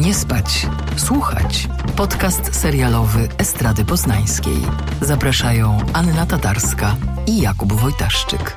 [0.00, 0.66] Nie spać,
[0.96, 1.68] słuchać.
[1.96, 4.56] Podcast serialowy Estrady Poznańskiej.
[5.00, 6.96] Zapraszają Anna Tatarska
[7.26, 8.56] i Jakub Wojtaszczyk.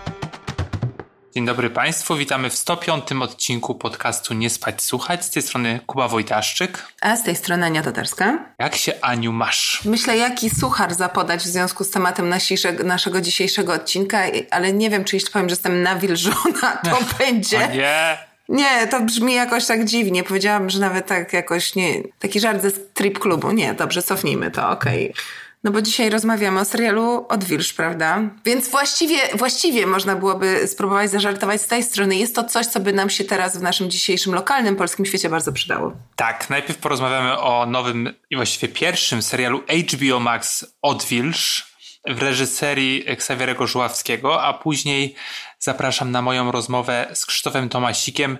[1.35, 5.25] Dzień dobry Państwu, witamy w 105 odcinku podcastu Nie spać, słuchać.
[5.25, 6.87] Z tej strony Kuba Wojtaszczyk.
[7.01, 8.45] A z tej strony Ania Tatarska.
[8.59, 9.81] Jak się Aniu masz?
[9.85, 14.19] Myślę, jaki suchar zapodać w związku z tematem naszego, naszego dzisiejszego odcinka,
[14.51, 17.65] ale nie wiem, czy jeśli powiem, że jestem nawilżona, to będzie...
[17.65, 18.30] O nie!
[18.51, 20.23] Nie, to brzmi jakoś tak dziwnie.
[20.23, 22.03] Powiedziałam, że nawet tak jakoś nie.
[22.19, 23.51] Taki żart ze strip klubu.
[23.51, 25.11] Nie, dobrze, cofnijmy to, okej.
[25.11, 25.23] Okay.
[25.63, 28.21] No bo dzisiaj rozmawiamy o serialu Odwilż, prawda?
[28.45, 32.15] Więc właściwie, właściwie można byłoby spróbować zażartować z tej strony.
[32.15, 35.53] Jest to coś, co by nam się teraz w naszym dzisiejszym lokalnym polskim świecie bardzo
[35.53, 35.93] przydało.
[36.15, 39.61] Tak, najpierw porozmawiamy o nowym i właściwie pierwszym serialu
[39.93, 41.71] HBO Max Odwilż
[42.07, 45.15] w reżyserii Ksawierego Żuławskiego, a później
[45.61, 48.37] zapraszam na moją rozmowę z Krzysztofem Tomasikiem,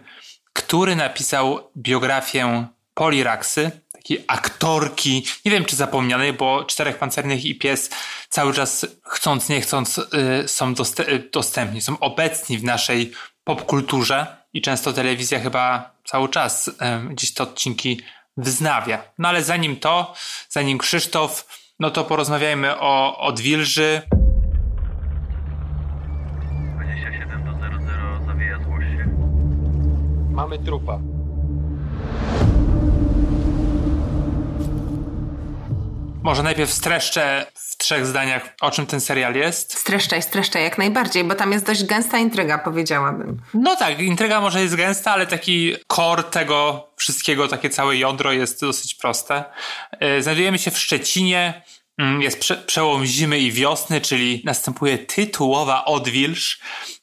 [0.54, 7.90] który napisał biografię Poliraksy, takiej aktorki, nie wiem czy zapomnianej, bo Czterech Pancernych i Pies
[8.30, 10.74] cały czas chcąc, nie chcąc y, są
[11.32, 13.12] dostępni, są obecni w naszej
[13.44, 16.74] popkulturze i często telewizja chyba cały czas y,
[17.10, 18.02] gdzieś te odcinki
[18.38, 19.04] wznawia.
[19.18, 20.14] No ale zanim to,
[20.50, 24.02] zanim Krzysztof, no to porozmawiajmy o Odwilży.
[30.32, 31.00] Mamy trupa.
[36.24, 39.78] Może najpierw streszczę w trzech zdaniach, o czym ten serial jest.
[39.78, 43.42] Streszczaj, streszczaj jak najbardziej, bo tam jest dość gęsta intryga, powiedziałabym.
[43.54, 48.62] No tak, intryga może jest gęsta, ale taki core tego wszystkiego, takie całe jądro jest
[48.62, 49.44] dosyć proste.
[49.92, 51.62] E, znajdujemy się w Szczecinie,
[51.98, 56.60] mm, jest prze przełom zimy i wiosny, czyli następuje tytułowa odwilż.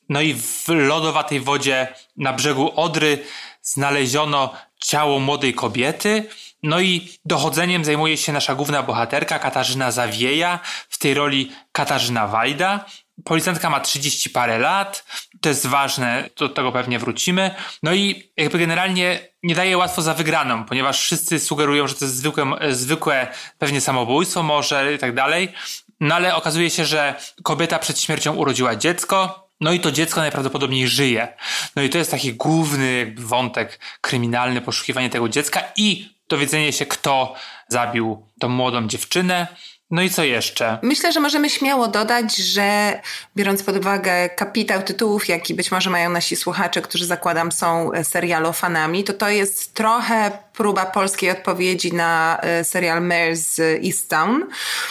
[0.09, 3.25] No i w lodowatej wodzie na brzegu Odry
[3.63, 6.29] znaleziono ciało młodej kobiety,
[6.63, 12.85] no i dochodzeniem zajmuje się nasza główna bohaterka Katarzyna Zawieja, w tej roli Katarzyna Wajda.
[13.25, 15.05] Policjantka ma 30 parę lat,
[15.41, 17.55] to jest ważne, do tego pewnie wrócimy.
[17.83, 22.17] No i jakby generalnie nie daje łatwo za wygraną, ponieważ wszyscy sugerują, że to jest
[22.17, 23.27] zwykłe, zwykłe
[23.59, 25.53] pewnie samobójstwo może i tak dalej.
[26.01, 30.89] No ale okazuje się, że kobieta przed śmiercią urodziła dziecko, no i to dziecko najprawdopodobniej
[30.89, 31.29] żyje.
[31.77, 37.35] No i to jest taki główny wątek kryminalny, poszukiwanie tego dziecka i dowiedzenie się, kto
[37.69, 39.47] zabił tą młodą dziewczynę.
[39.91, 40.79] No i co jeszcze?
[40.83, 43.01] Myślę, że możemy śmiało dodać, że
[43.37, 49.05] biorąc pod uwagę kapitał tytułów, jaki być może mają nasi słuchacze, którzy zakładam są serialofanami,
[49.05, 54.47] to to jest trochę próba polskiej odpowiedzi na e, serial Mares Easttown.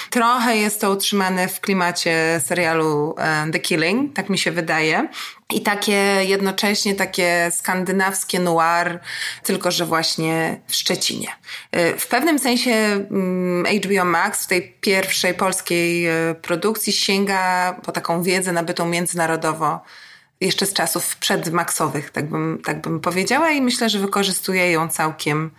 [0.09, 5.07] Trochę jest to utrzymane w klimacie serialu e, The Killing, tak mi się wydaje.
[5.53, 8.99] I takie jednocześnie takie skandynawskie noir,
[9.43, 11.27] tylko że właśnie w Szczecinie.
[11.71, 16.07] E, w pewnym sensie mm, HBO Max w tej pierwszej polskiej
[16.41, 19.79] produkcji sięga po taką wiedzę nabytą międzynarodowo
[20.41, 25.51] jeszcze z czasów przedmaksowych, tak bym, tak bym powiedziała i myślę, że wykorzystuje ją całkiem,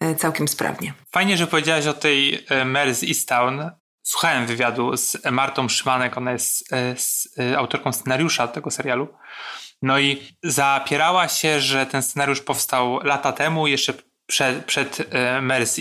[0.00, 0.94] e, całkiem sprawnie.
[1.12, 3.70] Fajnie, że powiedziałaś o tej e, Mary z Easttown.
[4.02, 6.72] Słuchałem wywiadu z Martą Szymanek, ona jest
[7.38, 9.08] e, autorką scenariusza tego serialu.
[9.82, 13.94] No i zapierała się, że ten scenariusz powstał lata temu, jeszcze
[14.26, 15.10] przed, przed
[15.42, 15.78] Mary z.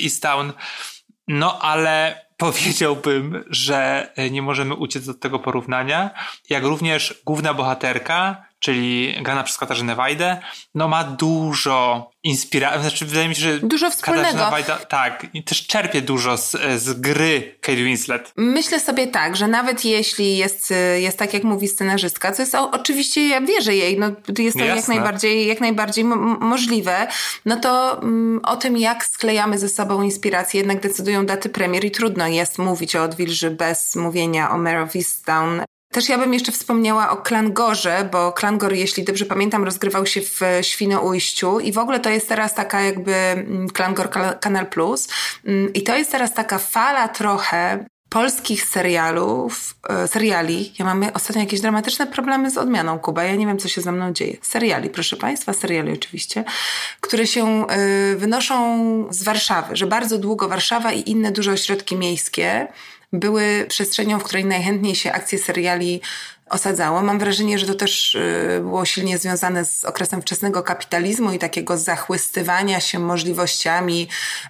[1.27, 6.09] No ale powiedziałbym, że nie możemy uciec od tego porównania,
[6.49, 10.37] jak również główna bohaterka, czyli grana przez Katarzynę Wajdę,
[10.75, 14.37] no ma dużo inspiracji, znaczy wydaje mi się, że dużo wspólnego.
[14.37, 18.33] Wajda, tak, i też czerpie dużo z, z gry Kate Winslet.
[18.37, 23.27] Myślę sobie tak, że nawet jeśli jest, jest tak, jak mówi scenarzystka, co jest oczywiście,
[23.27, 24.75] ja wierzę jej, no jest to Jasne.
[24.75, 26.03] jak najbardziej, jak najbardziej
[26.39, 27.07] możliwe,
[27.45, 31.91] no to mm, o tym, jak sklejamy ze sobą inspiracje, jednak decydują daty premier i
[31.91, 35.61] trudno jest mówić o Odwilży bez mówienia o Mare of Easttown,
[35.91, 40.41] też ja bym jeszcze wspomniała o Klangorze, bo Klangor, jeśli dobrze pamiętam, rozgrywał się w
[40.61, 44.09] Świnoujściu i w ogóle to jest teraz taka jakby mm, Klangor
[44.39, 45.07] Kanal Plus
[45.45, 50.73] mm, i to jest teraz taka fala trochę polskich serialów, e, seriali.
[50.79, 53.23] Ja mamy ostatnio jakieś dramatyczne problemy z odmianą Kuba.
[53.23, 54.37] Ja nie wiem, co się ze mną dzieje.
[54.41, 56.43] Seriali, proszę Państwa, seriali oczywiście,
[57.01, 58.57] które się e, wynoszą
[59.09, 62.67] z Warszawy, że bardzo długo Warszawa i inne duże ośrodki miejskie
[63.13, 66.01] były przestrzenią, w której najchętniej się akcje seriali
[66.49, 67.01] osadzało.
[67.01, 71.77] Mam wrażenie, że to też y, było silnie związane z okresem wczesnego kapitalizmu i takiego
[71.77, 74.07] zachłystywania się możliwościami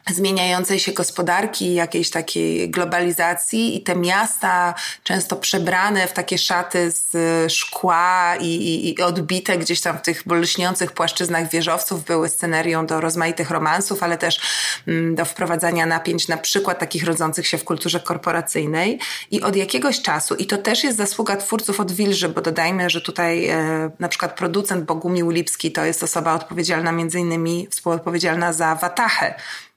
[0.10, 7.14] zmieniającej się gospodarki, jakiejś takiej globalizacji i te miasta często przebrane w takie szaty z
[7.54, 13.02] szkła i, i, i odbite gdzieś tam w tych lśniących płaszczyznach wieżowców były scenerią do
[13.02, 14.42] rozmaitych romansów, ale też
[14.88, 19.00] mm, do wprowadzania napięć na przykład takich rodzących się w kulturze korporacyjnej
[19.32, 23.02] i od jakiegoś czasu, i to też jest zasługa twórców od Wilży, bo dodajmy, że
[23.02, 28.76] tutaj e, na przykład producent Bogumił Lipski to jest osoba odpowiedzialna między innymi współodpowiedzialna za
[28.76, 29.36] Watachę,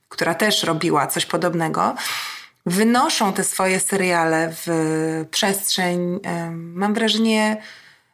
[0.09, 1.95] która też robiła coś podobnego
[2.67, 7.63] wynoszą te swoje seriale w przestrzeń, e, mam wrażenie,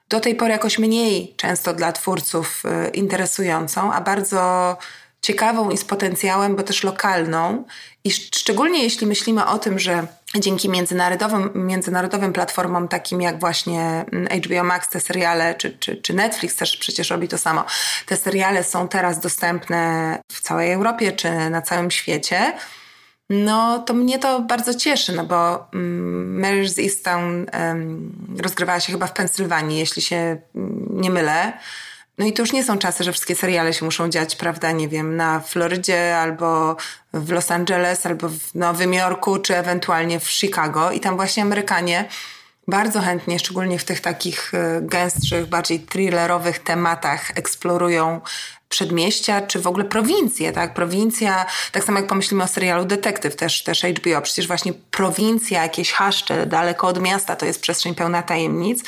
[0.09, 4.77] do tej pory jakoś mniej często dla twórców e, interesującą, a bardzo
[5.23, 7.65] ciekawą i z potencjałem, bo też lokalną.
[8.05, 10.07] I szczególnie jeśli myślimy o tym, że
[10.41, 16.15] dzięki międzynarodowym, międzynarodowym platformom takim jak właśnie mm, HBO Max, te seriale, czy, czy, czy
[16.15, 17.65] Netflix też przecież robi to samo,
[18.07, 22.53] te seriale są teraz dostępne w całej Europie czy na całym świecie,
[23.31, 29.07] no to mnie to bardzo cieszy, no bo um, Mary's Easttown um, rozgrywała się chyba
[29.07, 31.53] w Pensylwanii, jeśli się mm, nie mylę.
[32.19, 34.89] No i to już nie są czasy, że wszystkie seriale się muszą dziać, prawda, nie
[34.89, 36.77] wiem, na Florydzie albo
[37.13, 40.91] w Los Angeles, albo w Nowym Jorku, czy ewentualnie w Chicago.
[40.91, 42.09] I tam właśnie Amerykanie
[42.69, 48.21] bardzo chętnie, szczególnie w tych takich e, gęstszych, bardziej thrillerowych tematach eksplorują
[48.75, 50.75] przedmieścia, czy w ogóle prowincje, tak?
[50.75, 55.93] Prowincja, tak samo jak pomyślimy o serialu Detektyw, też, też HBO, przecież właśnie prowincja, jakieś
[55.93, 58.85] haszcze daleko od miasta, to jest przestrzeń pełna tajemnic.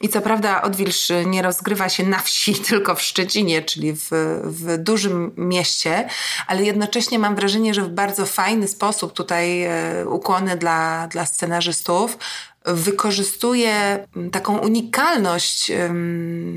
[0.00, 4.08] I co prawda Odwilż nie rozgrywa się na wsi, tylko w Szczecinie, czyli w,
[4.44, 6.08] w dużym mieście,
[6.46, 9.72] ale jednocześnie mam wrażenie, że w bardzo fajny sposób tutaj e,
[10.08, 12.18] ukłony dla, dla scenarzystów
[12.64, 15.72] wykorzystuje taką unikalność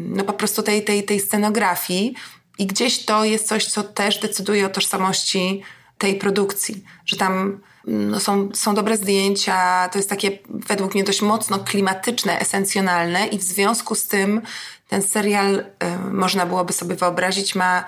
[0.09, 2.15] no po prostu tej, tej, tej scenografii
[2.57, 5.63] i gdzieś to jest coś, co też decyduje o tożsamości
[5.97, 11.21] tej produkcji, że tam no, są, są dobre zdjęcia, to jest takie według mnie dość
[11.21, 14.41] mocno klimatyczne, esencjonalne i w związku z tym
[14.87, 15.65] ten serial, y,
[16.11, 17.85] można byłoby sobie wyobrazić, ma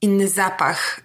[0.00, 1.00] inny zapach.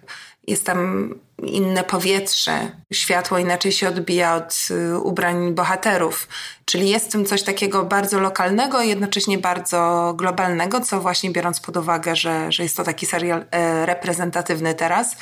[0.46, 6.28] Jest tam inne powietrze, światło inaczej się odbija od y, ubrań bohaterów.
[6.64, 11.76] Czyli jest w tym coś takiego bardzo lokalnego, jednocześnie bardzo globalnego, co właśnie biorąc pod
[11.76, 15.16] uwagę, że, że jest to taki serial e, reprezentatywny teraz,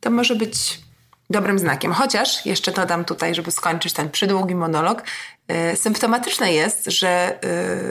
[0.00, 0.80] to może być
[1.32, 1.92] dobrym znakiem.
[1.92, 5.02] Chociaż jeszcze dodam tutaj, żeby skończyć ten przydługi monolog,
[5.48, 7.38] yy, symptomatyczne jest, że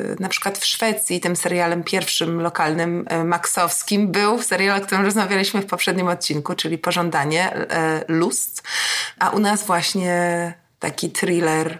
[0.09, 5.05] yy, na przykład w Szwecji tym serialem pierwszym lokalnym yy, maksowskim był serial, o którym
[5.05, 7.67] rozmawialiśmy w poprzednim odcinku, czyli Pożądanie,
[8.07, 8.63] Lust,
[9.19, 11.79] a u nas właśnie taki thriller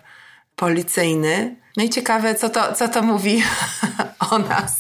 [0.56, 1.56] policyjny.
[1.78, 3.44] No i ciekawe, co to, co to mówi
[4.32, 4.76] o nas.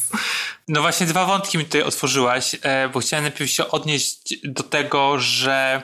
[0.67, 5.19] No właśnie dwa wątki mi tutaj otworzyłaś, e, bo chciałem najpierw się odnieść do tego,
[5.19, 5.83] że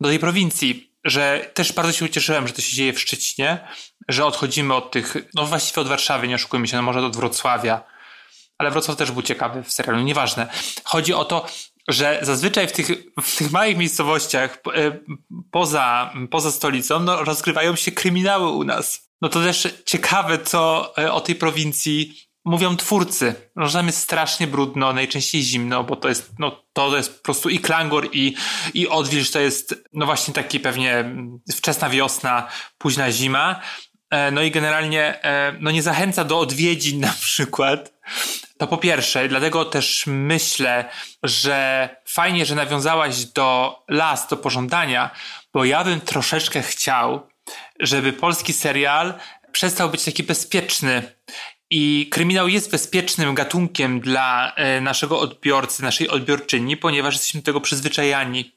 [0.00, 3.68] do tej prowincji, że też bardzo się ucieszyłem, że to się dzieje w Szczecinie,
[4.08, 7.84] że odchodzimy od tych, no właściwie od Warszawy, nie oszukujmy się, no może od Wrocławia,
[8.58, 10.48] ale Wrocław też był ciekawy w serialu, nieważne.
[10.84, 11.46] Chodzi o to,
[11.88, 12.88] że zazwyczaj w tych,
[13.22, 14.98] w tych małych miejscowościach e,
[15.50, 19.10] poza, poza stolicą no, rozgrywają się kryminały u nas.
[19.20, 24.46] No to też ciekawe, co e, o tej prowincji mówią twórcy, że tam jest strasznie
[24.46, 28.34] brudno, najczęściej zimno, bo to jest, no, to jest po prostu i klangor, i,
[28.74, 31.04] i odwilż to jest, no właśnie taki pewnie
[31.56, 32.48] wczesna wiosna,
[32.78, 33.60] późna zima.
[34.10, 37.92] E, no i generalnie, e, no nie zachęca do odwiedzin na przykład.
[38.58, 40.84] To po pierwsze, dlatego też myślę,
[41.22, 45.10] że fajnie, że nawiązałaś do las, do pożądania,
[45.54, 47.28] bo ja bym troszeczkę chciał,
[47.80, 49.14] żeby polski serial
[49.52, 51.02] przestał być taki bezpieczny
[51.70, 57.60] i kryminał jest bezpiecznym gatunkiem dla e, naszego odbiorcy, naszej odbiorczyni, ponieważ jesteśmy do tego
[57.60, 58.52] przyzwyczajani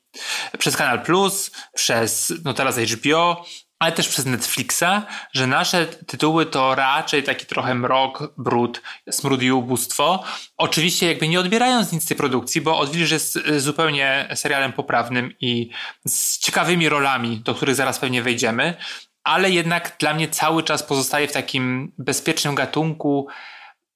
[0.58, 3.46] przez Kanal Plus, przez no teraz HBO,
[3.80, 9.52] ale też przez Netflixa, że nasze tytuły to raczej taki trochę mrok, brud, smród i
[9.52, 10.24] ubóstwo.
[10.58, 15.34] Oczywiście jakby nie odbierając nic z tej produkcji, bo Odwilż jest e, zupełnie serialem poprawnym
[15.40, 15.70] i
[16.08, 18.76] z ciekawymi rolami, do których zaraz pewnie wejdziemy,
[19.24, 23.28] ale jednak dla mnie cały czas pozostaje w takim bezpiecznym gatunku,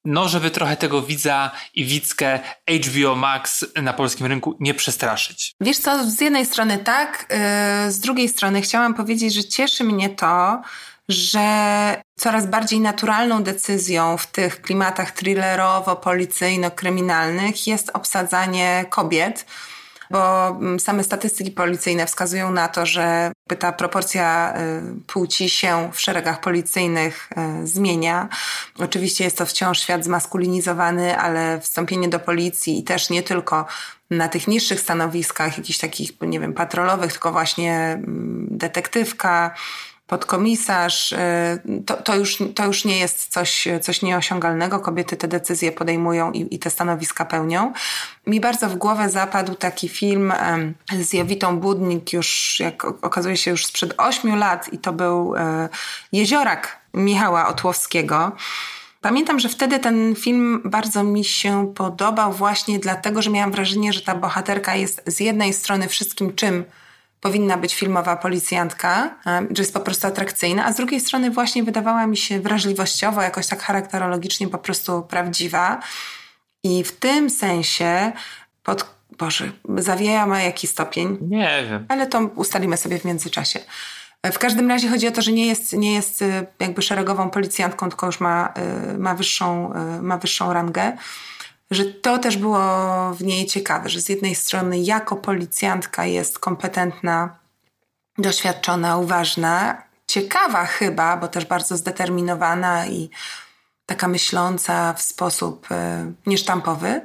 [0.05, 2.39] no żeby trochę tego widza i widzkę
[2.85, 5.53] HBO Max na polskim rynku nie przestraszyć.
[5.61, 7.27] Wiesz co, z jednej strony tak,
[7.85, 10.61] yy, z drugiej strony chciałam powiedzieć, że cieszy mnie to,
[11.09, 19.45] że coraz bardziej naturalną decyzją w tych klimatach thrillerowo-policyjno-kryminalnych jest obsadzanie kobiet
[20.11, 26.01] bo mm, same statystyki policyjne wskazują na to, że ta proporcja y, płci się w
[26.01, 27.29] szeregach policyjnych
[27.63, 28.29] y, zmienia.
[28.79, 33.65] Oczywiście jest to wciąż świat zmaskulinizowany, ale wstąpienie do policji i też nie tylko
[34.09, 39.55] na tych niższych stanowiskach, jakichś takich, nie wiem, patrolowych, tylko właśnie mm, detektywka,
[40.07, 41.17] podkomisarz, y,
[41.85, 44.79] to, to, już, to już nie jest coś, coś nieosiągalnego.
[44.79, 47.73] Kobiety te decyzje podejmują i, i te stanowiska pełnią.
[48.27, 50.33] Mi bardzo w głowę zapadł taki film
[51.01, 55.69] z Jowitą Budnik już, jak okazuje się, już sprzed ośmiu lat i to był e,
[56.11, 58.31] Jeziorak Michała Otłowskiego.
[59.01, 64.01] Pamiętam, że wtedy ten film bardzo mi się podobał właśnie dlatego, że miałam wrażenie, że
[64.01, 66.63] ta bohaterka jest z jednej strony wszystkim czym
[67.25, 71.63] powinna być filmowa policjantka, e, że jest po prostu atrakcyjna, a z drugiej strony właśnie
[71.63, 75.79] wydawała mi się wrażliwościowo, jakoś tak charakterologicznie po prostu prawdziwa.
[76.63, 78.11] I w tym sensie
[78.63, 81.17] pod Boże, zawieja ma jaki stopień?
[81.21, 81.85] Nie wiem.
[81.89, 83.59] Ale to ustalimy sobie w międzyczasie.
[84.23, 87.29] E, w każdym razie chodzi o to, że nie jest, nie jest e, jakby szeregową
[87.29, 88.53] policjantką, tylko już ma,
[88.97, 90.97] ma, wyższą, ma wyższą rangę
[91.71, 92.59] że to też było
[93.13, 97.39] w niej ciekawe, że z jednej strony jako policjantka jest kompetentna,
[98.17, 103.09] doświadczona, uważna, ciekawa chyba, bo też bardzo zdeterminowana i
[103.85, 107.01] taka myśląca w sposób e, niesztampowy,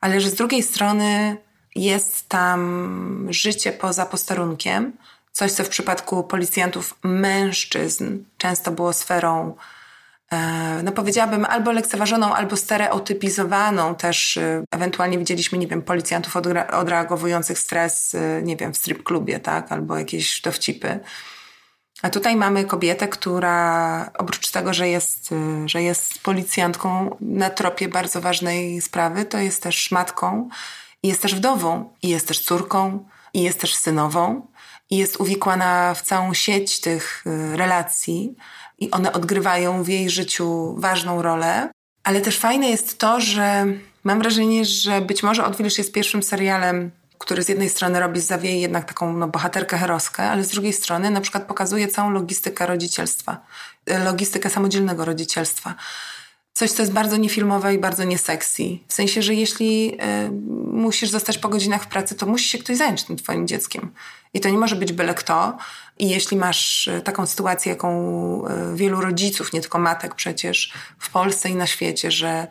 [0.00, 1.36] ale że z drugiej strony
[1.74, 4.92] jest tam życie poza posterunkiem,
[5.32, 9.56] coś co w przypadku policjantów mężczyzn często było sferą
[10.82, 14.36] no powiedziałabym, albo lekceważoną, albo stereotypizowaną też.
[14.36, 16.36] E, ewentualnie widzieliśmy, nie wiem, policjantów
[16.72, 21.00] odreagowujących stres, e, nie wiem, w strip klubie, tak, albo jakieś dowcipy.
[22.02, 25.30] A tutaj mamy kobietę, która oprócz tego, że jest,
[25.66, 30.48] że jest policjantką na tropie bardzo ważnej sprawy, to jest też matką
[31.02, 34.46] i jest też wdową, i jest też córką, i jest też synową,
[34.90, 38.36] i jest uwikłana w całą sieć tych relacji
[38.78, 41.70] i one odgrywają w jej życiu ważną rolę.
[42.04, 43.66] Ale też fajne jest to, że
[44.04, 48.26] mam wrażenie, że być może Odwilż jest pierwszym serialem, który z jednej strony robi z
[48.26, 52.66] Zawiei jednak taką no, bohaterkę heroskę, ale z drugiej strony na przykład pokazuje całą logistykę
[52.66, 53.40] rodzicielstwa,
[54.04, 55.74] logistykę samodzielnego rodzicielstwa.
[56.58, 58.62] Coś, co jest bardzo niefilmowe i bardzo niesexy.
[58.88, 60.30] W sensie, że jeśli y,
[60.72, 63.90] musisz zostać po godzinach w pracy, to musi się ktoś zająć tym twoim dzieckiem.
[64.34, 65.58] I to nie może być byle kto.
[65.98, 67.90] I jeśli masz y, taką sytuację, jaką
[68.72, 72.46] y, wielu rodziców, nie tylko matek przecież, w Polsce i na świecie, że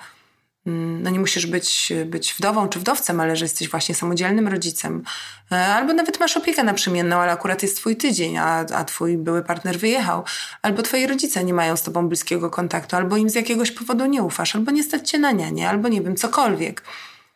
[0.74, 5.03] no nie musisz być, być wdową czy wdowcem, ale że jesteś właśnie samodzielnym rodzicem.
[5.50, 9.79] Albo nawet masz opiekę naprzemienną, ale akurat jest twój tydzień, a, a twój były partner
[9.79, 10.24] wyjechał.
[10.62, 14.24] Albo twoi rodzice nie mają z tobą bliskiego kontaktu, albo im z jakiegoś powodu nie
[14.24, 16.83] ufasz, albo nie stać cię na nianie, albo nie wiem, cokolwiek.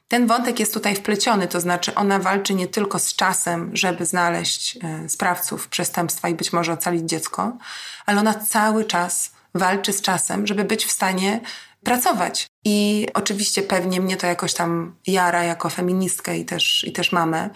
[0.07, 4.77] Ten wątek jest tutaj wpleciony, to znaczy ona walczy nie tylko z czasem, żeby znaleźć
[4.83, 7.57] e, sprawców przestępstwa i być może ocalić dziecko,
[8.05, 11.41] ale ona cały czas walczy z czasem, żeby być w stanie
[11.83, 12.47] pracować.
[12.65, 17.49] I oczywiście pewnie mnie to jakoś tam jara jako feministkę i też, i też mamę,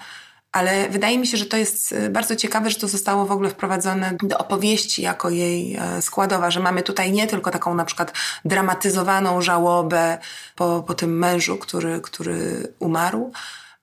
[0.55, 3.50] ale wydaje mi się, że to jest e, bardzo ciekawe, że to zostało w ogóle
[3.50, 8.13] wprowadzone do opowieści jako jej e, składowa, że mamy tutaj nie tylko taką na przykład
[8.46, 10.17] dramatyzowaną żałobę
[10.55, 13.32] po, po tym mężu, który, który umarł.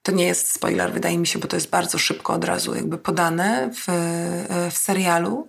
[0.03, 2.99] To nie jest spoiler, wydaje mi się, bo to jest bardzo szybko od razu jakby
[2.99, 5.49] podane w, e, w serialu.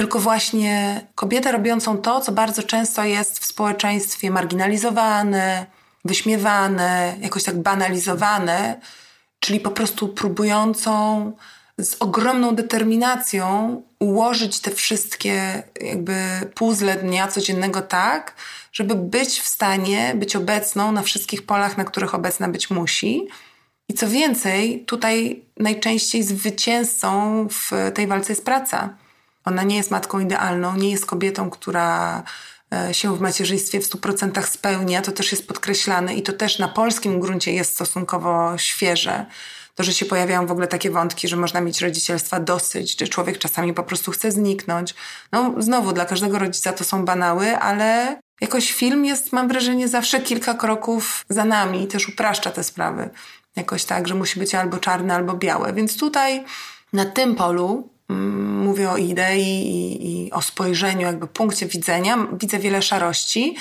[0.00, 5.66] Tylko właśnie kobietę robiącą to, co bardzo często jest w społeczeństwie marginalizowane,
[6.04, 8.80] wyśmiewane, jakoś tak banalizowane,
[9.40, 11.32] czyli po prostu próbującą
[11.78, 16.14] z ogromną determinacją ułożyć te wszystkie jakby
[16.54, 18.34] puzzle dnia codziennego tak,
[18.72, 23.28] żeby być w stanie być obecną na wszystkich polach, na których obecna być musi.
[23.88, 28.96] I co więcej, tutaj najczęściej zwycięzcą w tej walce jest praca.
[29.50, 32.22] Ona nie jest matką idealną, nie jest kobietą, która
[32.74, 36.68] E, się w macierzyństwie w 100% spełnia, to też jest podkreślane i to też na
[36.68, 39.26] polskim gruncie jest stosunkowo świeże.
[39.74, 43.38] To, że się pojawiają w ogóle takie wątki, że można mieć rodzicielstwa dosyć, że człowiek
[43.38, 44.94] czasami po prostu chce zniknąć.
[45.32, 50.20] No znowu, dla każdego rodzica to są banały, ale jakoś film jest, mam wrażenie, zawsze
[50.20, 53.10] kilka kroków za nami i też upraszcza te sprawy.
[53.56, 55.72] Jakoś tak, że musi być albo czarne, albo białe.
[55.72, 56.44] Więc tutaj
[56.92, 57.88] na tym polu
[58.64, 63.56] mówię o idei i, i o spojrzeniu, jakby punkcie widzenia, widzę wiele szarości.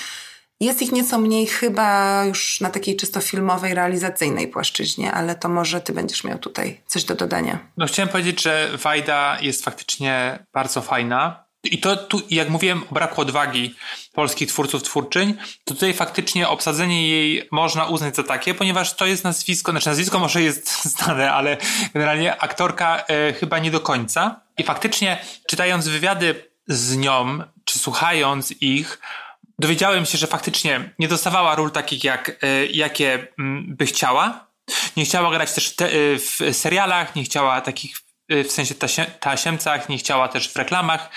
[0.59, 5.81] Jest ich nieco mniej chyba już na takiej czysto filmowej, realizacyjnej płaszczyźnie, ale to może
[5.81, 7.59] ty będziesz miał tutaj coś do dodania.
[7.77, 11.48] No chciałem powiedzieć, że Wajda jest faktycznie bardzo fajna.
[11.63, 13.75] I to tu, jak mówiłem, braku odwagi
[14.13, 19.23] polskich twórców, twórczyń, to tutaj faktycznie obsadzenie jej można uznać za takie, ponieważ to jest
[19.23, 21.57] nazwisko, znaczy nazwisko może jest znane, ale
[21.93, 24.41] generalnie aktorka e, chyba nie do końca.
[24.57, 28.99] I faktycznie czytając wywiady z nią, czy słuchając ich,
[29.59, 34.47] dowiedziałem się, że faktycznie nie dostawała ról takich, jak, e, jakie mm, by chciała.
[34.97, 37.95] Nie chciała grać też te, e, w serialach, nie chciała takich
[38.31, 38.75] Y, w sensie
[39.19, 41.09] tasiemcach, nie chciała też w reklamach,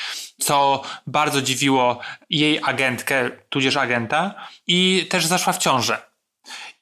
[0.45, 1.99] co bardzo dziwiło
[2.31, 4.35] jej agentkę, tudzież agenta
[4.67, 5.99] i też zaszła w ciążę.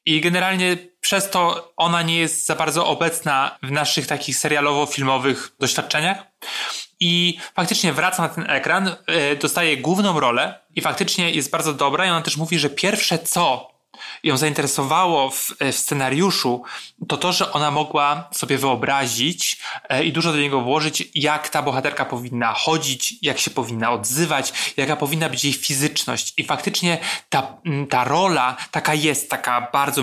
[0.07, 6.19] I generalnie przez to ona nie jest za bardzo obecna w naszych takich serialowo-filmowych doświadczeniach.
[7.00, 12.07] I faktycznie wraca na ten ekran, y, dostaje główną rolę i faktycznie jest bardzo dobra.
[12.07, 13.71] I ona też mówi, że pierwsze co
[14.25, 16.62] ją zainteresowało w, w, scenariuszu,
[17.09, 21.62] to to, że ona mogła sobie wyobrazić e, i dużo do niego włożyć, jak ta
[21.62, 26.35] bohaterka powinna chodzić, jak się powinna odzywać, jaka powinna być jej fizyczność.
[26.37, 27.56] I faktycznie ta,
[27.90, 30.02] ta rola taka jest, taka bardzo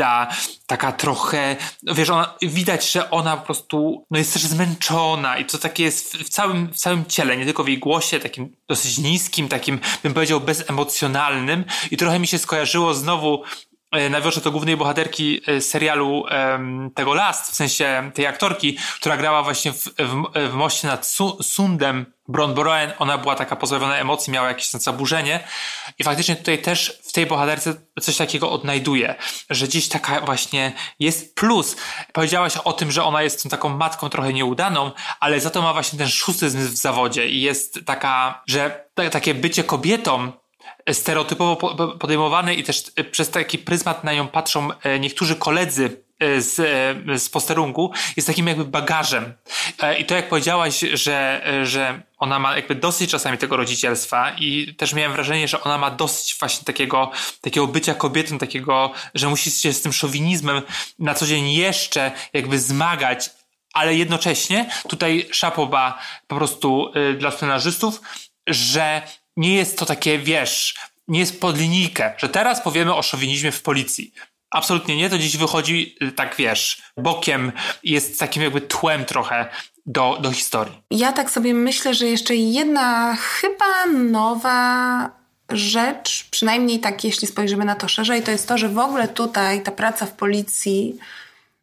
[0.00, 0.28] mięsista,
[0.66, 5.58] taka trochę, wiesz, ona, widać, że ona po prostu no jest też zmęczona i to
[5.58, 9.48] takie jest w, całym, w całym ciele, nie tylko w jej głosie, takim dosyć niskim,
[9.48, 11.64] takim bym powiedział bezemocjonalnym.
[11.90, 13.42] I trochę mi się skojarzyło znowu
[14.10, 16.24] nawiążę do głównej bohaterki e, serialu
[16.94, 21.42] tego Last, w sensie tej aktorki, która grała właśnie w, w, w Moście nad Su
[21.42, 25.44] Sundem Bron Boroen, ona była taka pozbawiona emocji, miała jakieś zaburzenie
[25.98, 29.14] i faktycznie tutaj też w tej bohaterce coś takiego odnajduje,
[29.50, 31.76] że gdzieś taka właśnie jest plus.
[32.12, 35.72] Powiedziałaś o tym, że ona jest tą taką matką trochę nieudaną, ale za to ma
[35.72, 40.32] właśnie ten szósty w zawodzie i jest taka, że takie bycie kobietą
[40.92, 41.56] stereotypowo
[41.98, 47.18] podejmowane i też przez taki pryzmat na nią patrzą e, niektórzy koledzy E, z, e,
[47.18, 49.32] z posterunku jest takim jakby bagażem.
[49.82, 54.74] E, I to jak powiedziałaś, że, że ona ma jakby dosyć czasami tego rodzicielstwa i
[54.74, 59.50] też miałem wrażenie, że ona ma dosyć właśnie takiego, takiego bycia kobietą, takiego, że musi
[59.50, 60.62] się z tym szowinizmem
[60.98, 63.30] na co dzień jeszcze jakby zmagać,
[63.74, 68.00] ale jednocześnie tutaj szapoba po prostu dla scenarzystów,
[68.46, 69.02] że
[69.40, 70.74] nie jest to takie, wiesz,
[71.08, 74.12] nie jest pod linijkę, że teraz powiemy o szowinizmie w policji.
[74.50, 77.52] Absolutnie nie, to dziś wychodzi, y, tak wiesz, bokiem,
[77.84, 79.48] jest takim jakby tłem trochę
[79.86, 80.82] do, do historii.
[80.90, 85.10] Ja tak sobie myślę, że jeszcze jedna chyba nowa
[85.48, 89.62] rzecz, przynajmniej tak jeśli spojrzymy na to szerzej, to jest to, że w ogóle tutaj
[89.62, 90.98] ta praca w policji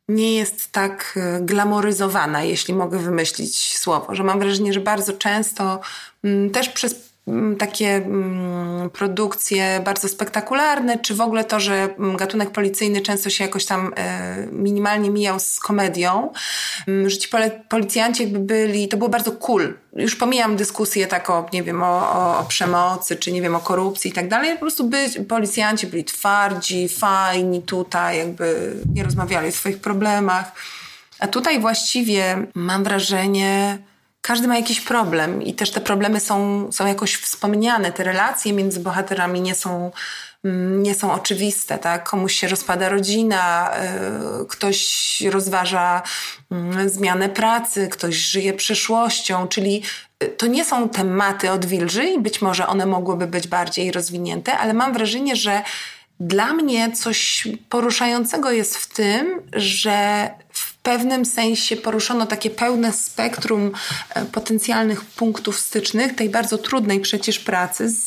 [0.07, 5.79] nie jest tak y, glamoryzowana, jeśli mogę wymyślić słowo, że mam wrażenie, że bardzo często
[6.23, 7.07] mm, też przez
[7.59, 13.43] takie mm, produkcje bardzo spektakularne, czy w ogóle to, że mm, gatunek policyjny często się
[13.43, 16.31] jakoś tam e, minimalnie mijał z komedią,
[17.07, 17.29] że ci
[17.69, 19.73] policjanci jakby byli, to było bardzo cool.
[19.93, 23.59] Już pomijam dyskusję tak o, nie wiem, o, o, o przemocy, czy nie wiem, o
[23.59, 24.53] korupcji i tak dalej.
[24.53, 30.51] Po prostu by, policjanci byli twardzi, fajni tutaj, jakby nie rozmawiali o swoich problemach.
[31.19, 33.77] A tutaj właściwie mam wrażenie,
[34.27, 37.91] każdy ma jakiś problem i też te problemy są, są jakoś wspomniane.
[37.91, 39.91] Te relacje między bohaterami nie są,
[40.43, 42.09] mm, nie są oczywiste, tak?
[42.09, 43.71] Komuś się rozpada rodzina,
[44.41, 46.01] y, ktoś rozważa
[46.51, 49.83] mm, zmianę pracy, ktoś żyje przyszłością, czyli
[50.23, 54.73] y, to nie są tematy odwilży i być może one mogłyby być bardziej rozwinięte, ale
[54.73, 55.61] mam wrażenie, że
[56.19, 63.71] dla mnie coś poruszającego jest w tym, że w pewnym sensie poruszono takie pełne spektrum
[64.09, 68.05] e, potencjalnych punktów stycznych tej bardzo trudnej przecież pracy z,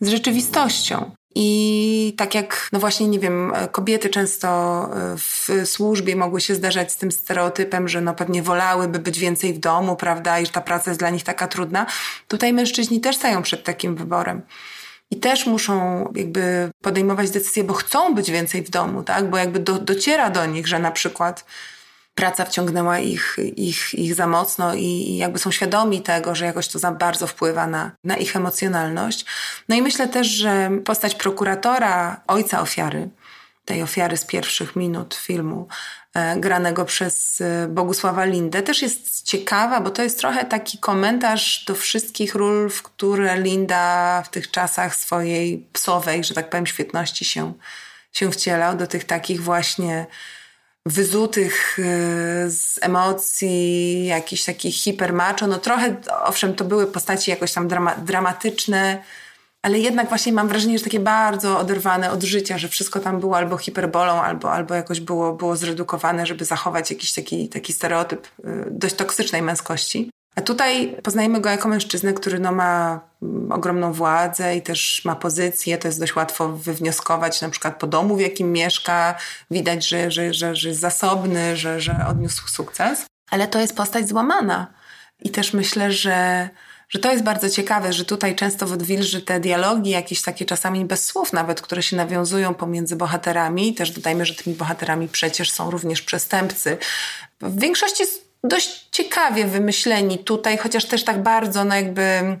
[0.00, 1.10] z rzeczywistością.
[1.34, 6.54] I tak jak, no właśnie, nie wiem, e, kobiety często e, w służbie mogły się
[6.54, 10.52] zdarzać z tym stereotypem, że no pewnie wolałyby być więcej w domu, prawda, i że
[10.52, 11.86] ta praca jest dla nich taka trudna.
[12.28, 14.42] Tutaj mężczyźni też stają przed takim wyborem
[15.10, 19.30] i też muszą jakby podejmować decyzje, bo chcą być więcej w domu, tak?
[19.30, 21.44] Bo jakby do, dociera do nich, że na przykład
[22.18, 26.78] praca wciągnęła ich, ich, ich za mocno i, jakby są świadomi tego, że jakoś to
[26.78, 29.24] za bardzo wpływa na, na ich emocjonalność.
[29.68, 33.08] No i myślę też, że postać prokuratora, ojca ofiary,
[33.64, 35.68] tej ofiary z pierwszych minut filmu,
[36.14, 41.64] e, granego przez e, Bogusława Lindę, też jest ciekawa, bo to jest trochę taki komentarz
[41.64, 47.24] do wszystkich ról, w które Linda w tych czasach swojej psowej, że tak powiem, świetności
[47.24, 47.52] się,
[48.12, 50.06] się wcielał, do tych takich właśnie
[50.88, 51.82] wyzutych e,
[52.50, 55.46] z emocji, jakiś taki hipermacho.
[55.46, 59.02] No trochę, owszem, to były postaci jakoś tam drama dramatyczne,
[59.62, 63.36] ale jednak właśnie mam wrażenie, że takie bardzo oderwane od życia, że wszystko tam było
[63.36, 68.64] albo hiperbolą, albo, albo jakoś było, było zredukowane, żeby zachować jakiś taki, taki stereotyp y,
[68.70, 70.10] dość toksycznej męskości.
[70.38, 75.16] A tutaj poznajemy go jako mężczyznę, który no ma mm, ogromną władzę i też ma
[75.16, 75.78] pozycję.
[75.78, 79.14] To jest dość łatwo wywnioskować, na przykład po domu, w jakim mieszka.
[79.50, 83.06] Widać, że, że, że, że jest zasobny, że, że odniósł sukces.
[83.30, 84.66] Ale to jest postać złamana.
[85.20, 86.48] I też myślę, że
[86.88, 91.04] że to jest bardzo ciekawe, że tutaj często Odwilży te dialogi, jakieś takie czasami bez
[91.04, 96.02] słów nawet, które się nawiązują pomiędzy bohaterami, też dodajmy, że tymi bohaterami przecież są również
[96.02, 96.78] przestępcy.
[97.40, 98.04] W większości
[98.44, 102.36] dość ciekawie wymyśleni tutaj, chociaż też tak bardzo, no jakby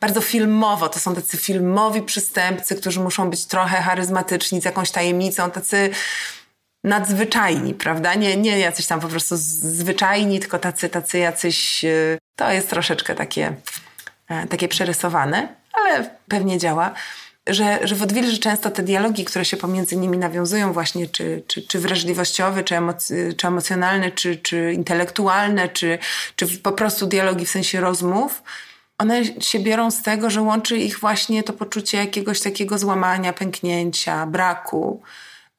[0.00, 0.88] bardzo filmowo.
[0.88, 5.90] To są tacy filmowi przestępcy, którzy muszą być trochę charyzmatyczni, z jakąś tajemnicą, tacy
[6.84, 8.14] nadzwyczajni, prawda?
[8.14, 11.84] Nie, nie jacyś tam po prostu zwyczajni, tylko tacy, tacy jacyś.
[11.84, 13.54] Y, to jest troszeczkę takie,
[14.28, 16.94] e, takie przerysowane, ale pewnie działa
[17.46, 21.62] że, że w Odwilży często te dialogi, które się pomiędzy nimi nawiązują właśnie, czy, czy,
[21.62, 25.98] czy wrażliwościowe, czy, emoc- czy emocjonalne, czy, czy intelektualne, czy,
[26.36, 28.42] czy po prostu dialogi w sensie rozmów,
[28.98, 34.26] one się biorą z tego, że łączy ich właśnie to poczucie jakiegoś takiego złamania, pęknięcia,
[34.26, 35.02] braku.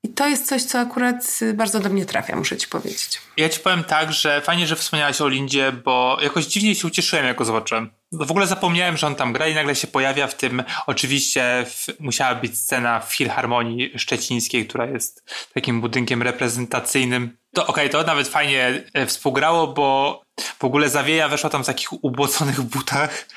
[0.08, 3.22] I to jest coś, co akurat bardzo do mnie trafia, muszę ci powiedzieć.
[3.38, 7.26] Ja ci powiem tak, że fajnie, że wspomniałaś o Lindzie, bo jakoś dziwnie się ucieszyłem,
[7.26, 7.90] jak go zobaczyłem.
[8.12, 12.00] W ogóle zapomniałem, że on tam gra i nagle się pojawia w tym, oczywiście w,
[12.00, 17.38] musiała być scena w Filharmonii Szczecińskiej, która jest takim budynkiem reprezentacyjnym.
[17.58, 20.22] To okej, okay, to nawet fajnie e, współgrało, bo
[20.60, 23.28] w ogóle Zawieja weszła tam w takich ubłoconych butach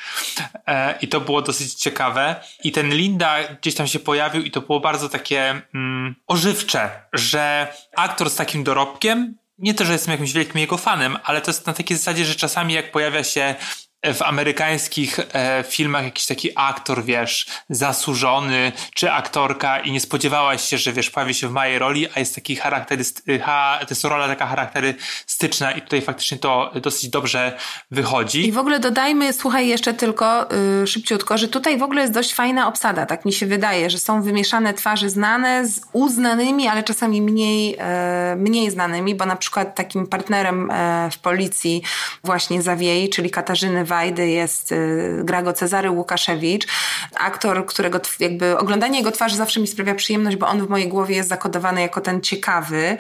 [0.66, 2.37] e, i to było dosyć ciekawe.
[2.64, 7.72] I ten Linda gdzieś tam się pojawił i to było bardzo takie mm, ożywcze, że
[7.96, 11.66] aktor z takim dorobkiem nie to, że jestem jakimś wielkim jego fanem, ale to jest
[11.66, 13.54] na takiej zasadzie, że czasami jak pojawia się
[14.02, 20.78] w amerykańskich e, filmach jakiś taki aktor, wiesz, zasłużony, czy aktorka i nie spodziewałaś się,
[20.78, 24.28] że wiesz, pojawi się w mojej roli, a jest taki charakterystyczny, ha, to jest rola
[24.28, 27.56] taka charakterystyczna i tutaj faktycznie to dosyć dobrze
[27.90, 28.46] wychodzi.
[28.48, 30.46] I w ogóle dodajmy, słuchaj jeszcze tylko
[30.80, 33.98] yy, szybciutko, że tutaj w ogóle jest dość fajna obsada, tak mi się wydaje, że
[33.98, 39.74] są wymieszane twarze znane z uznanymi, ale czasami mniej, e, mniej znanymi, bo na przykład
[39.74, 41.82] takim partnerem e, w policji
[42.24, 46.66] właśnie Zawiei, czyli Katarzyny Wajdy jest, y, gra go Cezary Łukaszewicz,
[47.14, 51.16] aktor, którego jakby oglądanie jego twarzy zawsze mi sprawia przyjemność, bo on w mojej głowie
[51.16, 52.96] jest zakodowany jako ten ciekawy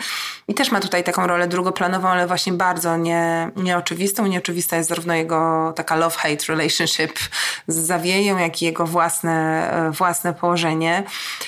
[0.48, 4.26] i też ma tutaj taką rolę drugoplanową, ale właśnie bardzo nie, nieoczywistą.
[4.26, 7.18] Nieoczywista jest zarówno jego taka love-hate relationship
[7.68, 11.02] z Zawieją, jak i jego własne, e, własne położenie.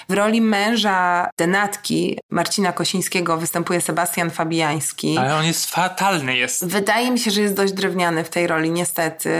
[0.09, 5.19] W roli męża denatki Marcina Kosińskiego występuje Sebastian Fabiański.
[5.19, 6.67] Ale on jest fatalny jest.
[6.67, 9.32] Wydaje mi się, że jest dość drewniany w tej roli, niestety.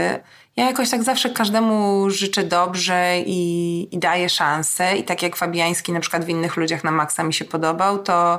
[0.57, 4.97] Ja jakoś tak zawsze każdemu życzę dobrze i, i daję szansę.
[4.97, 8.39] I tak jak Fabiański na przykład w innych ludziach na maksa mi się podobał, to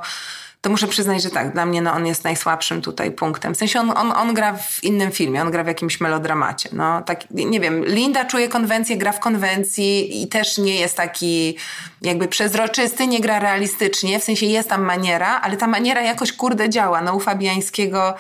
[0.63, 3.55] to muszę przyznać, że tak, dla mnie no, on jest najsłabszym tutaj punktem.
[3.55, 6.69] W sensie on, on, on gra w innym filmie, on gra w jakimś melodramacie.
[6.73, 11.57] No, tak, nie wiem, Linda czuje konwencję, gra w konwencji i też nie jest taki
[12.01, 16.69] jakby przezroczysty, nie gra realistycznie, w sensie jest tam maniera, ale ta maniera jakoś kurde
[16.69, 17.01] działa.
[17.01, 18.15] No u Fabiańskiego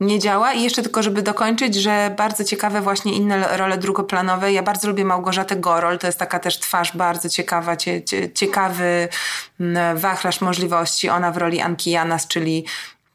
[0.00, 0.52] nie działa.
[0.52, 4.52] I jeszcze tylko, żeby dokończyć, że bardzo ciekawe właśnie inne role drugoplanowe.
[4.52, 9.08] Ja bardzo lubię Małgorzatę Gorol, to jest taka też twarz bardzo ciekawa, cie, cie, ciekawy
[9.60, 11.08] mm, wachlarz możliwości.
[11.08, 12.64] Ona w roli Anki Janas, czyli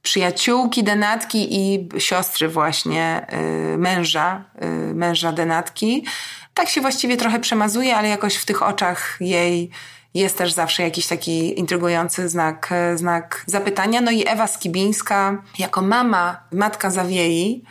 [0.02, 3.28] przyjaciółki Denatki i siostry właśnie
[3.74, 6.06] y, męża, y, męża Denatki.
[6.54, 9.70] Tak się właściwie trochę przemazuje, ale jakoś w tych oczach jej
[10.14, 14.02] jest też zawsze jakiś taki intrygujący znak, znak zapytania.
[14.02, 17.64] No i Ewa Skibińska, jako mama, matka Zawiei,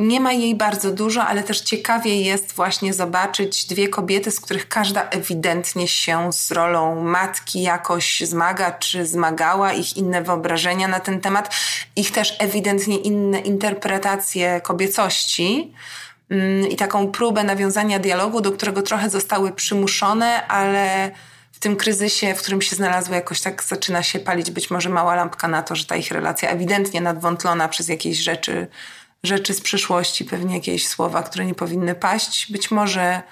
[0.00, 4.68] nie ma jej bardzo dużo, ale też ciekawie jest właśnie zobaczyć dwie kobiety, z których
[4.68, 11.20] każda ewidentnie się z rolą matki jakoś zmaga, czy zmagała, ich inne wyobrażenia na ten
[11.20, 11.54] temat,
[11.96, 15.72] ich też ewidentnie inne interpretacje kobiecości
[16.30, 21.10] mm, i taką próbę nawiązania dialogu, do którego trochę zostały przymuszone, ale
[21.60, 25.48] tym kryzysie, w którym się znalazły, jakoś tak zaczyna się palić być może mała lampka
[25.48, 28.66] na to, że ta ich relacja ewidentnie nadwątlona przez jakieś rzeczy,
[29.22, 33.22] rzeczy z przyszłości, pewnie jakieś słowa, które nie powinny paść, być może,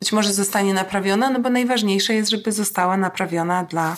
[0.00, 3.96] być może zostanie naprawiona, no bo najważniejsze jest, żeby została naprawiona dla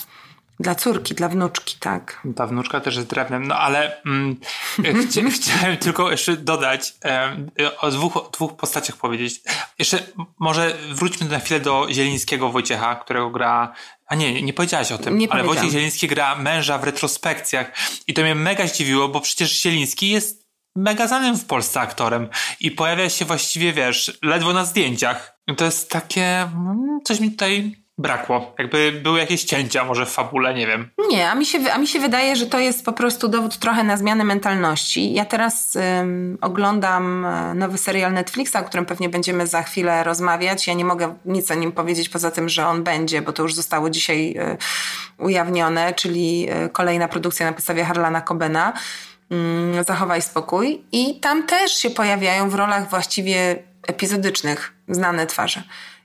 [0.62, 2.26] dla córki, dla wnuczki, tak.
[2.36, 4.36] Ta wnuczka też jest drewnem, no ale mm,
[5.10, 9.40] chcia, chciałem tylko jeszcze dodać, e, o dwóch, o dwóch postaciach powiedzieć.
[9.78, 9.98] Jeszcze
[10.38, 13.74] może wróćmy na chwilę do Zielińskiego Wojciecha, którego gra
[14.06, 17.72] a nie, nie powiedziałaś o tym, nie ale Wojciech Zieliński gra męża w retrospekcjach
[18.06, 20.46] i to mnie mega zdziwiło, bo przecież Zieliński jest
[20.76, 22.28] mega znanym w Polsce aktorem
[22.60, 25.38] i pojawia się właściwie, wiesz, ledwo na zdjęciach.
[25.56, 28.54] To jest takie, mm, coś mi tutaj brakło.
[28.58, 30.90] Jakby były jakieś cięcia może w fabule, nie wiem.
[31.10, 33.84] Nie, a mi się, a mi się wydaje, że to jest po prostu dowód trochę
[33.84, 35.12] na zmianę mentalności.
[35.12, 40.66] Ja teraz ym, oglądam e, nowy serial Netflixa, o którym pewnie będziemy za chwilę rozmawiać.
[40.66, 43.54] Ja nie mogę nic o nim powiedzieć poza tym, że on będzie, bo to już
[43.54, 44.36] zostało dzisiaj
[45.18, 48.72] y, ujawnione, czyli y, kolejna produkcja na podstawie Harlana Cobena.
[49.80, 50.84] Y, Zachowaj spokój.
[50.92, 55.62] I tam też się pojawiają w rolach właściwie epizodycznych znane twarze.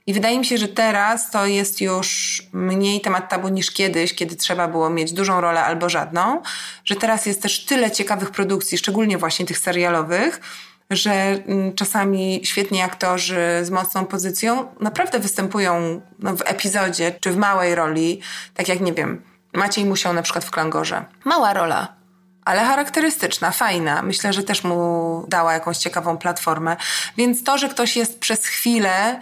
[0.08, 4.36] I wydaje mi się, że teraz to jest już mniej temat tabu niż kiedyś, kiedy
[4.36, 6.42] trzeba było mieć dużą rolę albo żadną,
[6.84, 10.40] że teraz jest też tyle ciekawych produkcji, szczególnie właśnie tych serialowych,
[10.90, 17.36] że mm, czasami świetni aktorzy z mocną pozycją naprawdę występują no, w epizodzie czy w
[17.36, 18.20] małej roli,
[18.54, 21.04] tak jak nie wiem, Maciej Musiał na przykład w Klangorze.
[21.24, 21.94] Mała rola,
[22.44, 24.02] ale charakterystyczna, fajna.
[24.02, 26.76] Myślę, że też mu dała jakąś ciekawą platformę.
[27.16, 29.20] Więc to, że ktoś jest przez chwilę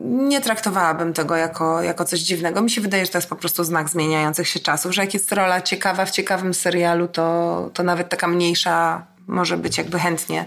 [0.00, 2.62] nie traktowałabym tego jako, jako coś dziwnego.
[2.62, 5.32] Mi się wydaje, że to jest po prostu znak zmieniających się czasów, że jak jest
[5.32, 10.46] rola ciekawa w ciekawym serialu, to, to nawet taka mniejsza może być jakby chętnie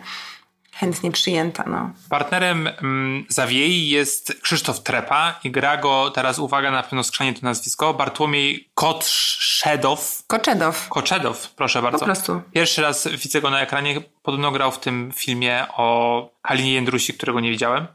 [0.81, 1.63] chętnie przyjęta.
[1.67, 1.91] No.
[2.09, 7.39] Partnerem mm, Zawiei jest Krzysztof Trepa i gra go, teraz uwaga, na pewno skrzanie to
[7.43, 10.23] nazwisko, Bartłomiej Kotrzedow.
[10.27, 10.89] Koczedow.
[10.89, 11.99] Koczedow, proszę bardzo.
[11.99, 12.41] Po prostu.
[12.53, 17.39] Pierwszy raz widzę go na ekranie, podobno grał w tym filmie o Kalinie Jędrusi, którego
[17.39, 17.87] nie widziałem.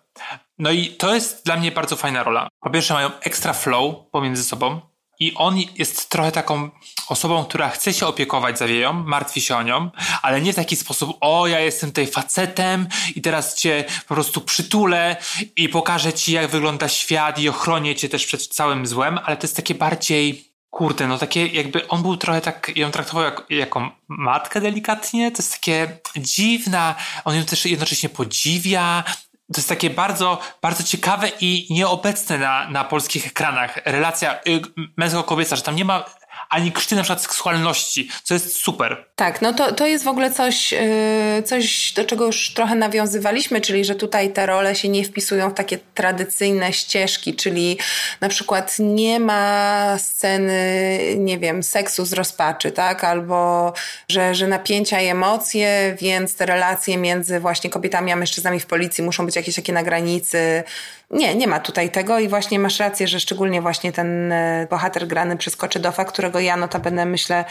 [0.58, 2.48] No i to jest dla mnie bardzo fajna rola.
[2.60, 4.80] Po pierwsze mają extra flow pomiędzy sobą
[5.20, 6.70] i on jest trochę taką
[7.08, 9.90] osobą, która chce się opiekować Zawieją, martwi się o nią,
[10.22, 14.40] ale nie w taki sposób, o ja jestem tutaj facetem i teraz cię po prostu
[14.40, 15.16] przytulę
[15.56, 19.44] i pokażę ci jak wygląda świat i ochronię cię też przed całym złem, ale to
[19.44, 23.90] jest takie bardziej kurde, no takie jakby on był trochę tak, ją traktował jak, jako
[24.08, 29.04] matkę delikatnie, to jest takie dziwna, on ją też jednocześnie podziwia,
[29.52, 33.80] to jest takie bardzo, bardzo ciekawe i nieobecne na, na polskich ekranach.
[33.84, 34.62] Relacja y,
[34.96, 36.04] męsko-kobieca, że tam nie ma
[36.50, 39.04] ani krzty na przykład seksualności, co jest super.
[39.16, 43.60] Tak, no to, to jest w ogóle coś, yy, coś, do czego już trochę nawiązywaliśmy,
[43.60, 47.78] czyli że tutaj te role się nie wpisują w takie tradycyjne ścieżki, czyli
[48.20, 53.72] na przykład nie ma sceny, nie wiem, seksu z rozpaczy, tak, albo
[54.08, 59.04] że, że napięcia i emocje, więc te relacje między właśnie kobietami a mężczyznami w policji
[59.04, 60.64] muszą być jakieś takie na granicy
[61.10, 65.06] nie, nie ma tutaj tego i właśnie masz rację, że szczególnie właśnie ten e, bohater
[65.06, 67.44] grany przez Koczedowa, którego ja notabene myślę,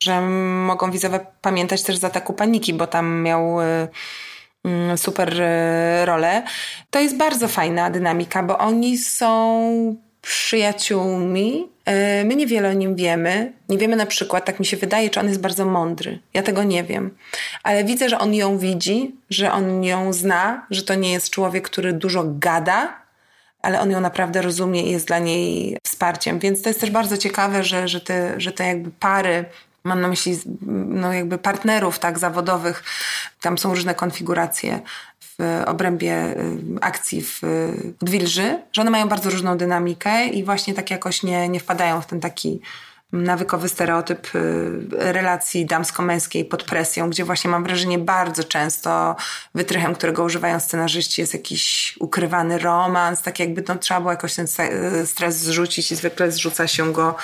[0.00, 0.20] że
[0.66, 3.88] mogą widzowie pamiętać też z ataku paniki, bo tam miał e,
[4.64, 6.42] mm, super e, rolę.
[6.90, 11.68] To jest bardzo fajna dynamika, bo oni są przyjaciółmi.
[12.24, 13.52] My niewiele o nim wiemy.
[13.68, 16.18] Nie wiemy na przykład, tak mi się wydaje, czy on jest bardzo mądry.
[16.34, 17.16] Ja tego nie wiem.
[17.62, 21.64] Ale widzę, że on ją widzi, że on ją zna, że to nie jest człowiek,
[21.64, 23.02] który dużo gada,
[23.62, 26.38] ale on ją naprawdę rozumie i jest dla niej wsparciem.
[26.38, 29.44] Więc to jest też bardzo ciekawe, że, że, te, że te jakby pary
[29.84, 30.38] mam na myśli
[30.86, 32.84] no jakby partnerów tak zawodowych,
[33.40, 34.80] tam są różne konfiguracje
[35.38, 37.42] w obrębie y, akcji w
[38.02, 42.06] Wilży, że one mają bardzo różną dynamikę i właśnie tak jakoś nie, nie wpadają w
[42.06, 42.60] ten taki
[43.12, 44.40] nawykowy stereotyp y,
[44.90, 49.16] relacji damsko-męskiej pod presją, gdzie właśnie mam wrażenie bardzo często
[49.54, 54.46] wytrychem, którego używają scenarzyści jest jakiś ukrywany romans, tak jakby no, trzeba było jakoś ten
[55.06, 57.16] stres zrzucić i zwykle zrzuca się go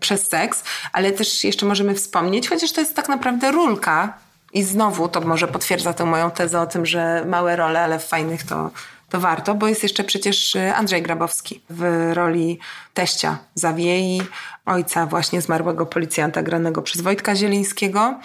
[0.00, 5.08] przez seks, ale też jeszcze możemy wspomnieć, chociaż to jest tak naprawdę rulka i znowu
[5.08, 8.70] to może potwierdza tę moją tezę o tym, że małe role, ale w fajnych to
[9.08, 12.58] to warto, bo jest jeszcze przecież y, Andrzej Grabowski w roli
[12.94, 14.22] teścia Zawiei,
[14.66, 18.20] ojca właśnie zmarłego policjanta granego przez Wojtka Zielińskiego.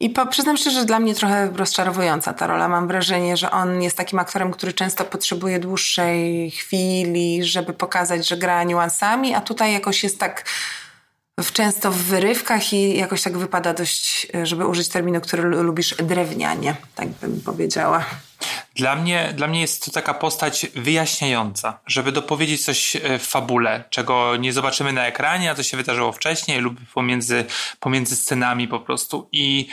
[0.00, 2.68] I po, przyznam szczerze, że dla mnie trochę rozczarowująca ta rola.
[2.68, 8.36] Mam wrażenie, że on jest takim aktorem, który często potrzebuje dłuższej chwili, żeby pokazać, że
[8.36, 10.44] gra niuansami, a tutaj jakoś jest tak
[11.42, 16.76] w, często w wyrywkach i jakoś tak wypada dość, żeby użyć terminu, który lubisz, drewnianie,
[16.94, 18.04] tak bym powiedziała.
[18.74, 23.84] Dla mnie, dla mnie jest to taka postać wyjaśniająca, żeby dopowiedzieć coś e, w fabule,
[23.90, 27.44] czego nie zobaczymy na ekranie, a co się wydarzyło wcześniej lub pomiędzy,
[27.80, 29.28] pomiędzy scenami po prostu.
[29.32, 29.68] I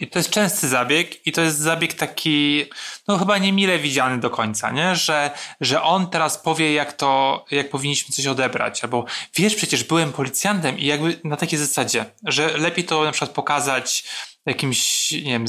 [0.00, 2.64] i to jest częsty zabieg i to jest zabieg taki,
[3.08, 4.96] no chyba niemile widziany do końca, nie?
[4.96, 9.04] Że, że on teraz powie, jak to, jak powinniśmy coś odebrać, albo
[9.36, 14.04] wiesz, przecież byłem policjantem i jakby na takiej zasadzie, że lepiej to na przykład pokazać
[14.46, 15.44] jakimś, nie wiem,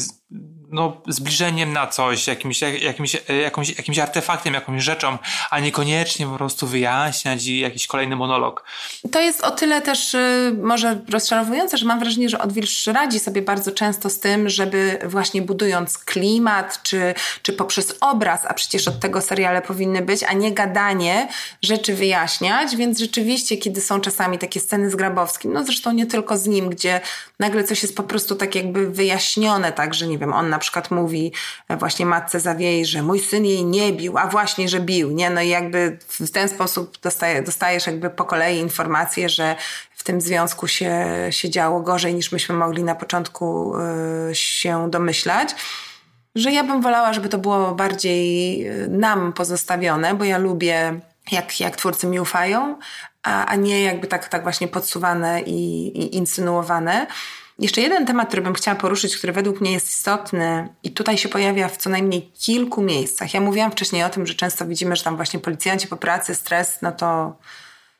[0.75, 5.17] no, zbliżeniem na coś, jakimś, jakimś, jakimś, jakimś artefaktem, jakąś rzeczą,
[5.49, 8.63] a niekoniecznie po prostu wyjaśniać i jakiś kolejny monolog.
[9.11, 13.41] To jest o tyle też y, może rozczarowujące, że mam wrażenie, że Odwilż radzi sobie
[13.41, 18.99] bardzo często z tym, żeby właśnie budując klimat, czy, czy poprzez obraz, a przecież od
[18.99, 21.27] tego seriale powinny być, a nie gadanie,
[21.61, 26.37] rzeczy wyjaśniać, więc rzeczywiście, kiedy są czasami takie sceny z Grabowskim, no zresztą nie tylko
[26.37, 27.01] z nim, gdzie
[27.39, 30.91] nagle coś jest po prostu tak jakby wyjaśnione, tak, że nie wiem, on na przykład
[30.91, 31.31] mówi
[31.67, 35.29] e, właśnie matce Zawiei, że mój syn jej nie bił, a właśnie, że bił, nie?
[35.29, 39.55] No i jakby w ten sposób dostaje, dostajesz jakby po kolei informację, że
[39.95, 43.75] w tym związku się, się działo gorzej niż myśmy mogli na początku
[44.31, 45.55] y, się domyślać
[46.35, 50.99] że ja bym wolała, żeby to było bardziej e, nam pozostawione, bo ja lubię,
[51.31, 52.79] jak, jak twórcy mi ufają,
[53.23, 57.07] a, a nie jakby tak, tak właśnie podsuwane i, i insynuowane.
[57.59, 61.29] Jeszcze jeden temat, który bym chciała poruszyć, który według mnie jest istotny i tutaj się
[61.29, 63.33] pojawia w co najmniej kilku miejscach.
[63.33, 66.81] Ja mówiłam wcześniej o tym, że często widzimy, że tam właśnie policjanci po pracy, stres,
[66.81, 67.37] no to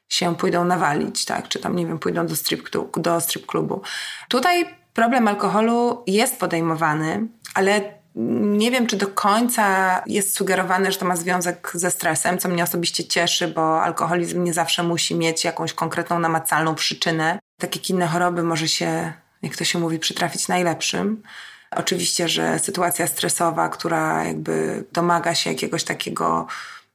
[0.10, 1.48] się pójdą nawalić, tak?
[1.48, 3.82] Czy tam, nie wiem, pójdą do strip, do strip klubu.
[4.30, 7.82] Tutaj problem alkoholu jest podejmowany, ale
[8.16, 12.64] nie wiem, czy do końca jest sugerowane, że to ma związek ze stresem, co mnie
[12.64, 17.40] osobiście cieszy, bo alkoholizm nie zawsze musi mieć jakąś konkretną, namacalną przyczynę.
[17.60, 19.14] Tak jak inne choroby może się
[19.46, 21.24] jak to się mówi, przytrafić najlepszym.
[21.72, 26.48] Oczywiście, że sytuacja stresowa, która jakby domaga się jakiegoś takiego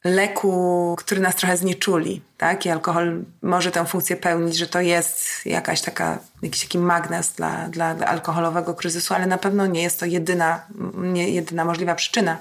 [0.05, 2.67] leku, który nas trochę znieczuli, tak?
[2.67, 7.69] I alkohol może tę funkcję pełnić, że to jest jakaś taka, jakiś taki magnes dla,
[7.69, 12.39] dla, alkoholowego kryzysu, ale na pewno nie jest to jedyna, nie jedyna możliwa przyczyna.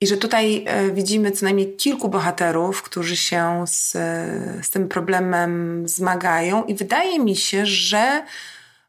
[0.00, 3.92] I że tutaj e, widzimy co najmniej kilku bohaterów, którzy się z,
[4.66, 8.22] z tym problemem zmagają, i wydaje mi się, że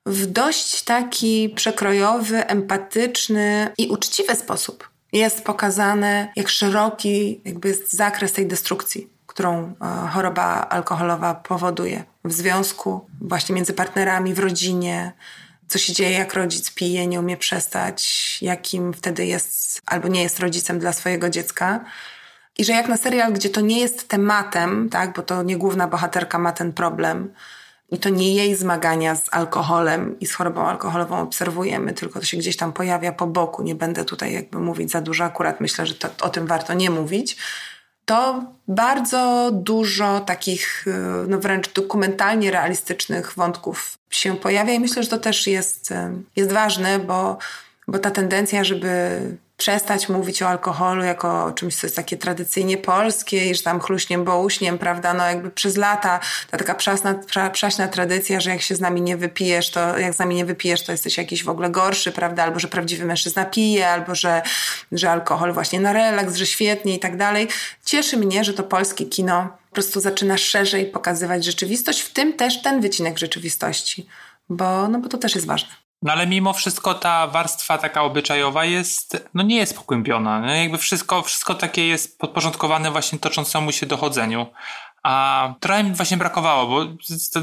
[0.05, 8.33] w dość taki przekrojowy, empatyczny i uczciwy sposób jest pokazane, jak szeroki jakby jest zakres
[8.33, 15.11] tej destrukcji, którą e, choroba alkoholowa powoduje w związku, właśnie między partnerami, w rodzinie,
[15.67, 20.39] co się dzieje, jak rodzic pije, nie umie przestać, jakim wtedy jest albo nie jest
[20.39, 21.85] rodzicem dla swojego dziecka.
[22.57, 25.87] I że jak na serial, gdzie to nie jest tematem, tak, bo to nie główna
[25.87, 27.33] bohaterka ma ten problem,
[27.91, 32.37] i to nie jej zmagania z alkoholem i z chorobą alkoholową obserwujemy, tylko to się
[32.37, 33.63] gdzieś tam pojawia po boku.
[33.63, 36.89] Nie będę tutaj jakby mówić za dużo, akurat myślę, że to, o tym warto nie
[36.89, 37.37] mówić.
[38.05, 40.85] To bardzo dużo takich
[41.27, 45.93] no wręcz dokumentalnie realistycznych wątków się pojawia i myślę, że to też jest,
[46.35, 47.37] jest ważne, bo,
[47.87, 49.19] bo ta tendencja, żeby
[49.59, 53.79] przestać mówić o alkoholu jako o czymś, co jest takie tradycyjnie polskie i że tam
[53.79, 56.19] chluśniem, bołuśniem, prawda, no jakby przez lata
[56.51, 57.15] ta taka przaśna,
[57.51, 60.83] przaśna tradycja, że jak się z nami nie wypijesz, to jak z nami nie wypijesz,
[60.83, 64.41] to jesteś jakiś w ogóle gorszy, prawda, albo że prawdziwy mężczyzna pije, albo że,
[64.91, 67.47] że alkohol właśnie na relaks, że świetnie i tak dalej.
[67.85, 72.61] Cieszy mnie, że to polskie kino po prostu zaczyna szerzej pokazywać rzeczywistość, w tym też
[72.61, 74.07] ten wycinek rzeczywistości,
[74.49, 75.88] bo, no bo to też jest ważne.
[76.01, 80.39] No ale mimo wszystko ta warstwa taka obyczajowa jest, no nie jest pogłębiona.
[80.39, 84.47] No jakby wszystko, wszystko takie jest podporządkowane właśnie toczącemu się dochodzeniu.
[85.03, 86.85] A trochę mi właśnie brakowało, bo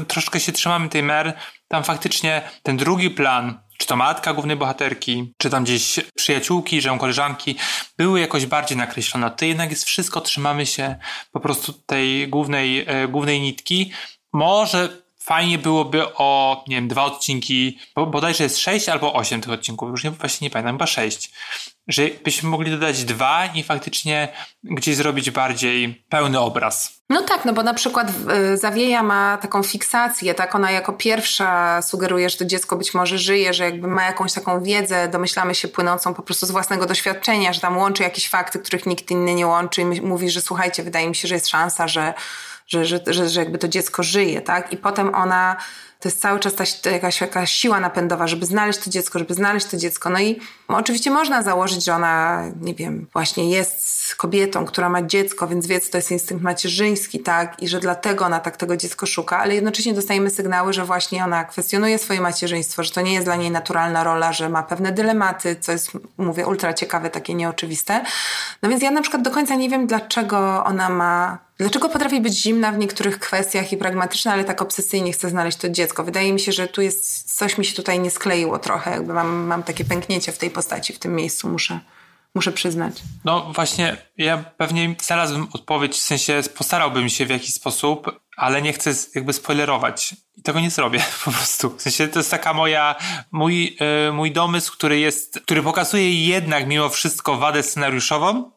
[0.07, 1.33] troszkę się trzymamy tej mer.
[1.67, 6.97] Tam faktycznie ten drugi plan, czy to matka głównej bohaterki, czy tam gdzieś przyjaciółki, że
[6.99, 7.55] koleżanki,
[7.97, 9.31] były jakoś bardziej nakreślone.
[9.31, 10.95] To jednak jest wszystko, trzymamy się
[11.31, 13.91] po prostu tej głównej, e, głównej nitki.
[14.33, 19.51] Może fajnie byłoby o, nie wiem, dwa odcinki, bo bodajże jest sześć albo osiem tych
[19.51, 21.31] odcinków, już nie, właśnie nie pamiętam, chyba sześć,
[21.87, 24.27] że byśmy mogli dodać dwa i faktycznie
[24.63, 27.01] gdzieś zrobić bardziej pełny obraz.
[27.09, 28.11] No tak, no bo na przykład
[28.53, 33.17] y, Zawieja ma taką fiksację, tak ona jako pierwsza sugeruje, że to dziecko być może
[33.17, 37.53] żyje, że jakby ma jakąś taką wiedzę, domyślamy się płynącą po prostu z własnego doświadczenia,
[37.53, 41.09] że tam łączy jakieś fakty, których nikt inny nie łączy i mówi, że słuchajcie, wydaje
[41.09, 42.13] mi się, że jest szansa, że
[42.67, 44.73] że, że, że, że jakby to dziecko żyje, tak?
[44.73, 45.57] I potem ona,
[45.99, 49.65] to jest cały czas ta, jakaś, jakaś siła napędowa, żeby znaleźć to dziecko, żeby znaleźć
[49.65, 50.09] to dziecko.
[50.09, 55.47] No i oczywiście można założyć, że ona, nie wiem, właśnie jest kobietą, która ma dziecko,
[55.47, 57.63] więc wie, co to jest instynkt macierzyński, tak?
[57.63, 61.45] I że dlatego ona tak tego dziecko szuka, ale jednocześnie dostajemy sygnały, że właśnie ona
[61.45, 65.55] kwestionuje swoje macierzyństwo, że to nie jest dla niej naturalna rola, że ma pewne dylematy,
[65.59, 68.03] co jest, mówię, ultra ciekawe, takie nieoczywiste.
[68.61, 72.33] No więc ja na przykład do końca nie wiem, dlaczego ona ma Dlaczego potrafi być
[72.33, 75.86] zimna w niektórych kwestiach i pragmatyczna, ale tak obsesyjnie chce znaleźć to dziecko?
[76.03, 79.27] Wydaje mi się, że tu jest, coś mi się tutaj nie skleiło trochę, jakby mam,
[79.27, 81.79] mam takie pęknięcie w tej postaci, w tym miejscu muszę,
[82.35, 82.93] muszę przyznać.
[83.25, 88.73] No właśnie, ja pewnie znalazłbym odpowiedź, w sensie postarałbym się w jakiś sposób, ale nie
[88.73, 90.15] chcę jakby spoilerować.
[90.37, 91.69] I tego nie zrobię po prostu.
[91.77, 92.95] W sensie to jest taka moja,
[93.31, 98.51] mój, yy, mój domysł, który jest, który pokazuje jednak mimo wszystko wadę scenariuszową,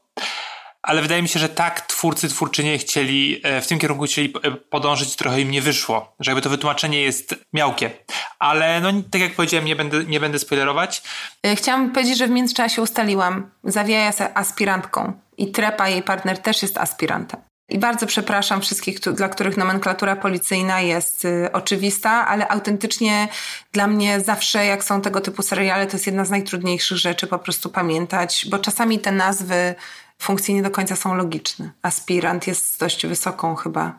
[0.82, 4.50] ale wydaje mi się, że tak twórcy, twórczynie chcieli, e, w tym kierunku chcieli e,
[4.50, 6.14] podążyć, trochę im nie wyszło.
[6.20, 7.90] Że jakby to wytłumaczenie jest miałkie.
[8.38, 11.02] Ale no, tak jak powiedziałem, nie będę, nie będę spoilerować.
[11.42, 16.62] E, chciałam powiedzieć, że w międzyczasie ustaliłam, zawijaja się aspirantką i Trepa, jej partner, też
[16.62, 17.40] jest aspirantem.
[17.70, 23.28] I bardzo przepraszam wszystkich, dla których nomenklatura policyjna jest y, oczywista, ale autentycznie
[23.72, 27.38] dla mnie zawsze, jak są tego typu seriale, to jest jedna z najtrudniejszych rzeczy po
[27.38, 29.74] prostu pamiętać, bo czasami te nazwy
[30.20, 31.70] funkcje nie do końca są logiczne.
[31.82, 33.98] Aspirant jest dość wysoką chyba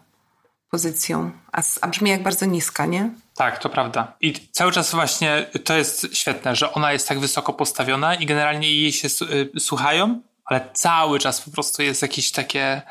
[0.69, 3.09] pozycją, a, a brzmi jak bardzo niska, nie?
[3.35, 4.13] Tak, to prawda.
[4.21, 8.71] I cały czas właśnie to jest świetne, że ona jest tak wysoko postawiona i generalnie
[8.71, 9.07] jej się
[9.55, 12.81] y, słuchają, ale cały czas po prostu jest jakieś takie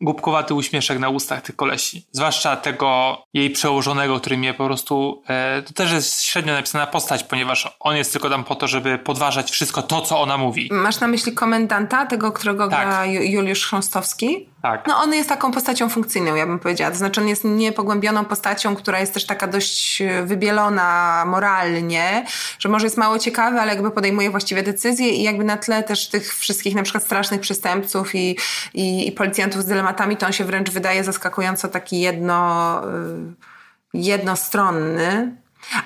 [0.00, 2.06] głupkowaty uśmieszek na ustach tych kolesi.
[2.12, 5.22] Zwłaszcza tego jej przełożonego, który mnie po prostu...
[5.28, 8.98] E, to też jest średnio napisana postać, ponieważ on jest tylko tam po to, żeby
[8.98, 10.68] podważać wszystko to, co ona mówi.
[10.72, 12.86] Masz na myśli komendanta, tego, którego tak.
[12.86, 14.48] gra Juliusz Chrząstowski?
[14.62, 14.86] Tak.
[14.86, 16.90] No on jest taką postacią funkcyjną, ja bym powiedziała.
[16.90, 22.24] To znaczy on jest niepogłębioną postacią, która jest też taka dość e, wybielona moralnie,
[22.58, 26.08] że może jest mało ciekawy, ale jakby podejmuje właściwe decyzje i jakby na tle też
[26.08, 28.36] tych wszystkich na przykład strasznych przestępców i,
[28.74, 32.82] i, i policjantów z dylematami, to on się wręcz wydaje zaskakująco taki jedno,
[33.94, 35.36] y, jednostronny.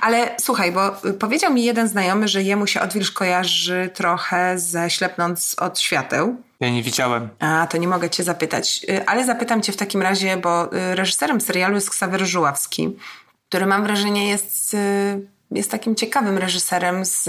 [0.01, 5.57] Ale słuchaj, bo powiedział mi jeden znajomy, że jemu się odwilż kojarzy trochę ze Ślepnąc
[5.59, 6.37] od świateł.
[6.61, 7.29] Ja nie widziałem.
[7.41, 8.87] A, to nie mogę cię zapytać.
[8.89, 12.97] Y, ale zapytam cię w takim razie, bo y, reżyserem serialu jest Ksawery Żuławski,
[13.49, 14.77] który mam wrażenie jest,
[15.51, 17.29] jest takim ciekawym reżyserem z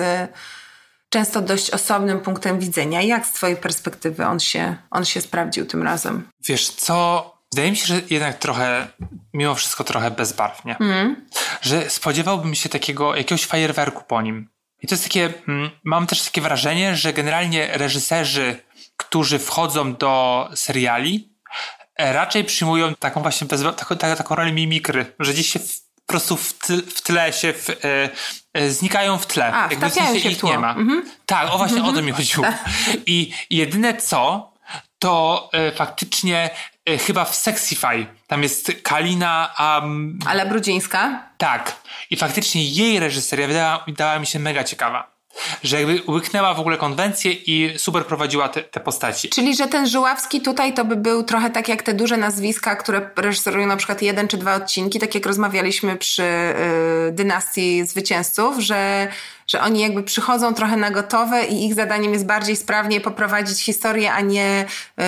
[1.14, 3.02] często dość osobnym punktem widzenia.
[3.02, 6.30] Jak z twojej perspektywy on się, on się sprawdził tym razem?
[6.48, 8.88] Wiesz co, wydaje mi się, że jednak trochę,
[9.34, 10.78] mimo wszystko trochę bezbarwnie.
[10.80, 11.26] Mm.
[11.62, 14.50] Że spodziewałbym się takiego, jakiegoś fajerwerku po nim.
[14.82, 18.56] I to jest takie, mm, mam też takie wrażenie, że generalnie reżyserzy,
[18.98, 21.38] którzy wchodzą do seriali,
[21.96, 25.60] e, raczej przyjmują taką właśnie bez, taką, taką rolę mimikry, że gdzieś się
[26.06, 26.54] po prostu w,
[26.96, 27.76] w tle się w, e,
[28.54, 29.54] e, znikają w tle.
[29.54, 30.70] A, Jakby w sensie się ich nie ma.
[30.70, 31.10] Mhm.
[31.26, 31.96] Tak, o właśnie mhm.
[31.96, 32.46] o to mi chodziło.
[32.46, 32.64] Tak.
[33.06, 34.54] I jedyne co,
[35.00, 36.50] to e, faktycznie
[36.86, 41.30] e, chyba w Sexify tam jest Kalina um, Ale Brudzińska?
[41.38, 41.76] Tak.
[42.10, 45.13] I faktycznie jej reżyseria wydała, wydała mi się mega ciekawa
[45.64, 49.30] że jakby łyknęła w ogóle konwencję i super prowadziła te, te postaci.
[49.30, 53.10] Czyli, że ten Żuławski tutaj to by był trochę tak jak te duże nazwiska, które
[53.16, 59.08] reżyserują na przykład jeden czy dwa odcinki, tak jak rozmawialiśmy przy y, dynastii zwycięzców, że,
[59.48, 64.14] że oni jakby przychodzą trochę na gotowe i ich zadaniem jest bardziej sprawnie poprowadzić historię,
[64.14, 64.66] a nie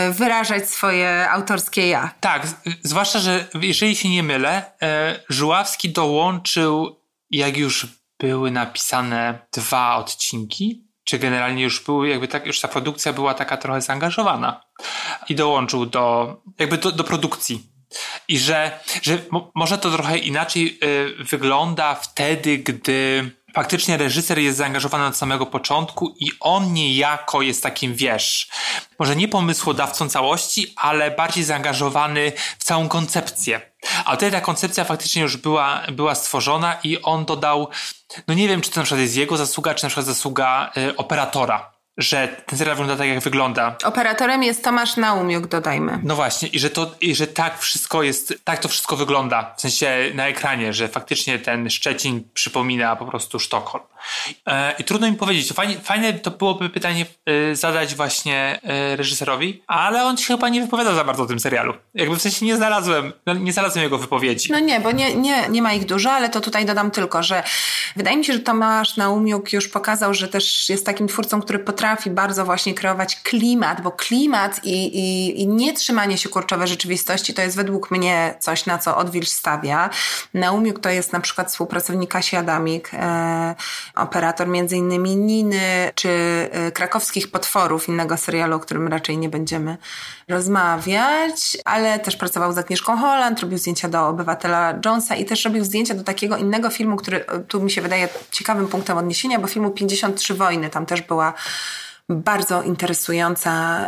[0.10, 2.12] y, wyrażać swoje autorskie ja.
[2.20, 2.48] Tak,
[2.84, 4.86] zwłaszcza, że jeżeli się nie mylę, y,
[5.30, 6.96] Żuławski dołączył
[7.32, 7.88] jak już
[8.20, 13.58] były napisane dwa odcinki, czy generalnie już były, jakby tak, już ta produkcja była taka
[13.58, 14.62] trochę zaangażowana
[15.30, 17.64] i dołączył do, jakby do, do produkcji.
[18.28, 19.18] I że, że
[19.56, 26.16] może to trochę inaczej y, wygląda wtedy, gdy faktycznie reżyser jest zaangażowany od samego początku
[26.20, 28.50] i on niejako jest takim, wiesz,
[29.00, 33.62] może nie pomysłodawcą całości, ale bardziej zaangażowany w całą koncepcję.
[34.06, 37.68] A tutaj ta koncepcja faktycznie już była, była stworzona i on dodał,
[38.28, 40.96] no nie wiem, czy to na przykład jest jego zasługa, czy na przykład zasługa y,
[40.96, 43.76] operatora że ten serial wygląda tak, jak wygląda.
[43.84, 46.00] Operatorem jest Tomasz Naumiuk, dodajmy.
[46.04, 49.62] No właśnie, i że, to, i że tak wszystko jest, tak to wszystko wygląda, w
[49.62, 53.84] sensie na ekranie, że faktycznie ten Szczecin przypomina po prostu Sztokholm.
[54.48, 59.64] E, I trudno mi powiedzieć, fajnie, fajne to byłoby pytanie e, zadać właśnie e, reżyserowi,
[59.68, 61.74] ale on się chyba nie wypowiada za bardzo o tym serialu.
[61.94, 64.52] Jakby w sensie nie znalazłem, no, nie znalazłem jego wypowiedzi.
[64.52, 67.44] No nie, bo nie, nie, nie ma ich dużo, ale to tutaj dodam tylko, że
[67.96, 71.85] wydaje mi się, że Tomasz Naumiuk już pokazał, że też jest takim twórcą, który potrafi
[72.10, 77.42] bardzo właśnie kreować klimat, bo klimat i, i, i nie trzymanie się kurczowe rzeczywistości to
[77.42, 79.90] jest według mnie coś, na co Odwilż stawia.
[80.34, 83.56] Naumiuk to jest na przykład współpracownik Kasi Adamik, e,
[83.96, 86.10] operator między innymi Niny czy
[86.68, 89.78] y, Krakowskich Potworów, innego serialu, o którym raczej nie będziemy
[90.28, 95.66] rozmawiać, ale też pracował z Agnieszką Holland, robił zdjęcia do Obywatela Jonesa i też robił
[95.66, 99.48] zdjęcia do takiego innego filmu, który y, tu mi się wydaje ciekawym punktem odniesienia, bo
[99.48, 101.34] filmu 53 wojny, tam też była
[102.10, 103.86] bardzo interesująca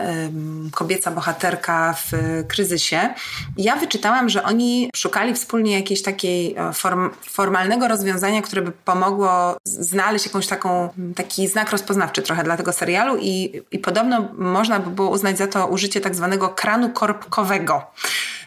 [0.72, 2.11] kobieca bohaterka w
[2.47, 3.13] kryzysie.
[3.57, 9.57] Ja wyczytałam, że oni szukali wspólnie jakiejś takiej e, form, formalnego rozwiązania, które by pomogło
[9.65, 14.89] znaleźć jakąś taką, taki znak rozpoznawczy trochę dla tego serialu i, i podobno można by
[14.91, 17.82] było uznać za to użycie tak zwanego kranu korbkowego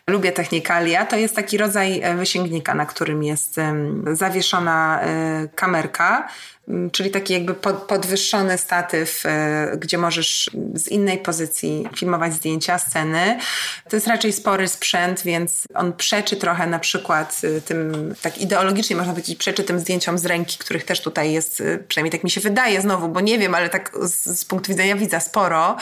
[0.06, 3.56] lubię technikalia, to jest taki rodzaj wysięgnika, na którym jest
[4.12, 5.00] zawieszona
[5.54, 6.16] kamerka.
[6.18, 6.28] Mm,
[6.92, 7.54] czyli taki jakby
[7.88, 13.38] podwyższony statyw, e, gdzie możesz z innej pozycji filmować zdjęcia, sceny.
[13.88, 18.96] To jest raczej spory sprzęt, więc on przeczy trochę na przykład e, tym, tak ideologicznie
[18.96, 22.30] można powiedzieć, przeczy tym zdjęciom z ręki, których też tutaj jest, e, przynajmniej tak mi
[22.30, 25.76] się wydaje znowu, bo nie wiem, ale tak z, z punktu widzenia widza sporo.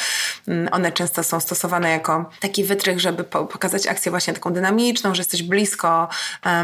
[0.48, 5.14] Mm, one często są stosowane jako taki wytrych, żeby po, pokazać akcję właśnie taką dynamiczną,
[5.14, 6.08] że jesteś blisko,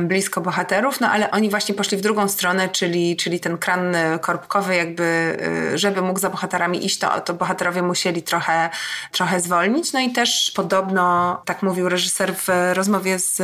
[0.01, 4.77] blisko bohaterów, no ale oni właśnie poszli w drugą stronę, czyli, czyli ten kran korbkowy
[4.77, 5.37] jakby,
[5.75, 8.71] y, żeby mógł za bohaterami iść, to, to bohaterowie musieli trochę,
[9.13, 9.93] trochę zwolnić.
[9.93, 13.37] No i też podobno, tak mówił reżyser w rozmowie z,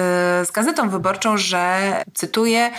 [0.48, 2.70] z Gazetą Wyborczą, że cytuję,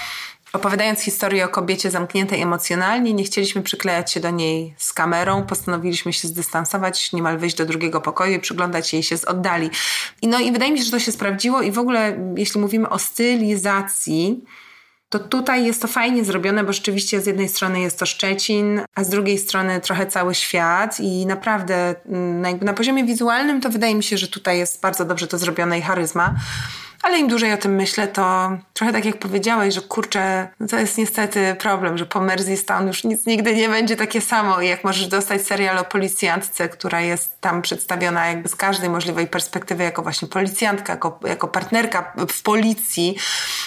[0.53, 6.13] Opowiadając historię o kobiecie zamkniętej emocjonalnie, nie chcieliśmy przyklejać się do niej z kamerą, postanowiliśmy
[6.13, 9.69] się zdystansować, niemal wyjść do drugiego pokoju i przyglądać jej się z oddali.
[10.21, 12.89] I no i wydaje mi się, że to się sprawdziło i w ogóle, jeśli mówimy
[12.89, 14.43] o stylizacji,
[15.12, 19.03] to tutaj jest to fajnie zrobione, bo rzeczywiście z jednej strony jest to Szczecin, a
[19.03, 24.03] z drugiej strony trochę cały świat i naprawdę mm, na poziomie wizualnym to wydaje mi
[24.03, 26.36] się, że tutaj jest bardzo dobrze to zrobione i charyzma.
[27.04, 30.80] Ale im dłużej o tym myślę, to trochę tak jak powiedziałeś, że kurczę, no to
[30.80, 34.84] jest niestety problem, że po Merseystown już nic nigdy nie będzie takie samo i jak
[34.84, 40.02] możesz dostać serial o policjantce, która jest tam przedstawiona jakby z każdej możliwej perspektywy, jako
[40.02, 43.18] właśnie policjantka, jako, jako partnerka w policji,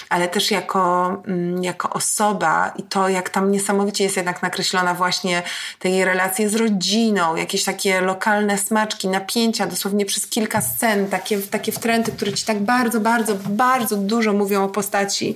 [0.09, 5.43] ale też jako, mm, jako osoba i to jak tam niesamowicie jest jednak nakreślona właśnie
[5.79, 11.37] te jej relacje z rodziną, jakieś takie lokalne smaczki, napięcia, dosłownie przez kilka scen, takie,
[11.39, 15.35] takie wtręty, które ci tak bardzo, bardzo bardzo, bardzo dużo mówią o postaci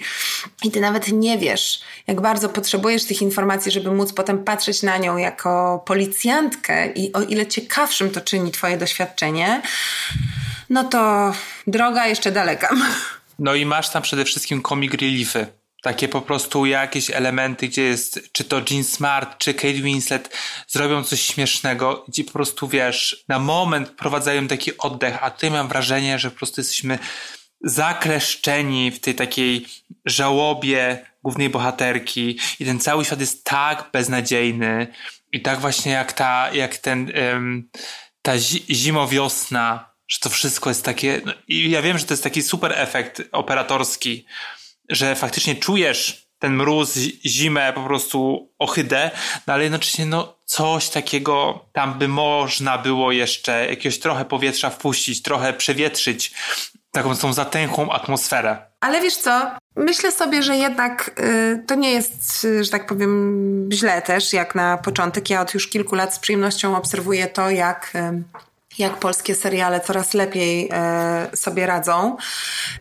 [0.63, 4.97] i ty nawet nie wiesz, jak bardzo potrzebujesz tych informacji, żeby móc potem patrzeć na
[4.97, 9.61] nią jako policjantkę i o ile ciekawszym to czyni twoje doświadczenie,
[10.69, 11.33] no to
[11.67, 12.69] droga jeszcze daleka.
[13.41, 15.47] No i masz tam przede wszystkim comic reliefy.
[15.81, 20.37] Takie po prostu jakieś elementy, gdzie jest, czy to Jean Smart, czy Kate Winslet,
[20.67, 25.67] zrobią coś śmiesznego, gdzie po prostu wiesz, na moment prowadzają taki oddech, a ty mam
[25.67, 26.99] wrażenie, że po prostu jesteśmy
[27.61, 29.65] zakleszczeni w tej takiej
[30.05, 34.87] żałobie głównej bohaterki i ten cały świat jest tak beznadziejny
[35.31, 37.11] i tak właśnie jak ta, jak ten,
[38.21, 38.37] ta
[38.71, 42.73] zimowiosna, że to wszystko jest takie, no, i ja wiem, że to jest taki super
[42.75, 44.25] efekt operatorski,
[44.89, 49.11] że faktycznie czujesz ten mróz, zimę, po prostu ohydę,
[49.47, 55.21] no ale jednocześnie no coś takiego tam by można było jeszcze jakiegoś trochę powietrza wpuścić,
[55.21, 56.31] trochę przewietrzyć
[56.91, 58.57] taką tą zatęchłą atmosferę.
[58.79, 63.69] Ale wiesz co, myślę sobie, że jednak y, to nie jest, y, że tak powiem,
[63.73, 65.29] źle też, jak na początek.
[65.29, 68.23] Ja od już kilku lat z przyjemnością obserwuję to, jak y,
[68.79, 72.17] jak polskie seriale coraz lepiej e, sobie radzą.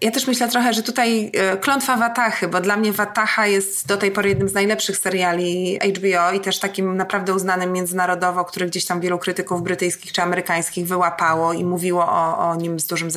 [0.01, 3.97] Ja też myślę trochę, że tutaj e, klątwa Watachy, bo dla mnie Watacha jest do
[3.97, 8.85] tej pory jednym z najlepszych seriali HBO i też takim naprawdę uznanym międzynarodowo, który gdzieś
[8.85, 13.09] tam wielu krytyków brytyjskich czy amerykańskich wyłapało i mówiło o, o nim z dużym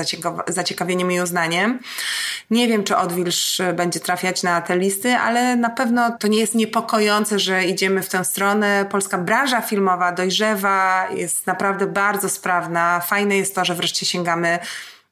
[0.47, 1.79] zaciekawieniem i uznaniem.
[2.51, 6.55] Nie wiem, czy Odwilż będzie trafiać na te listy, ale na pewno to nie jest
[6.55, 8.85] niepokojące, że idziemy w tę stronę.
[8.91, 14.59] Polska branża filmowa dojrzewa, jest naprawdę bardzo sprawna Fajne jest to, że wreszcie sięgamy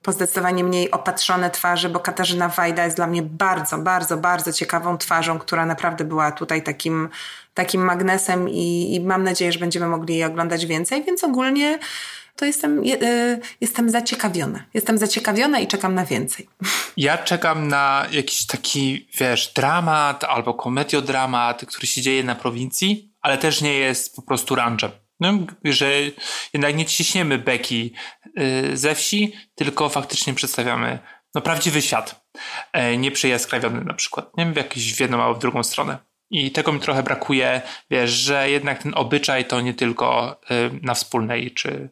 [0.01, 4.97] po zdecydowanie mniej opatrzone twarze, bo Katarzyna Wajda jest dla mnie bardzo, bardzo, bardzo ciekawą
[4.97, 7.09] twarzą, która naprawdę była tutaj takim,
[7.53, 11.79] takim magnesem i, i mam nadzieję, że będziemy mogli jej oglądać więcej, więc ogólnie
[12.35, 14.63] to jestem, y, jestem zaciekawiona.
[14.73, 16.49] Jestem zaciekawiona i czekam na więcej.
[16.97, 23.37] Ja czekam na jakiś taki, wiesz, dramat albo komediodramat, który się dzieje na prowincji, ale
[23.37, 24.91] też nie jest po prostu ranczem.
[25.19, 25.91] No, że
[26.53, 27.93] jednak nie ciśniemy beki
[28.39, 30.99] y, ze wsi, tylko faktycznie przedstawiamy
[31.35, 32.25] no, prawdziwy świat,
[32.73, 34.45] e, nie przejaskrawiony na przykład, nie?
[34.45, 35.97] w jakiś w jedną albo w drugą stronę.
[36.31, 37.61] I tego mi trochę brakuje,
[37.91, 41.89] wiesz, że jednak ten obyczaj to nie tylko y, na wspólnej czy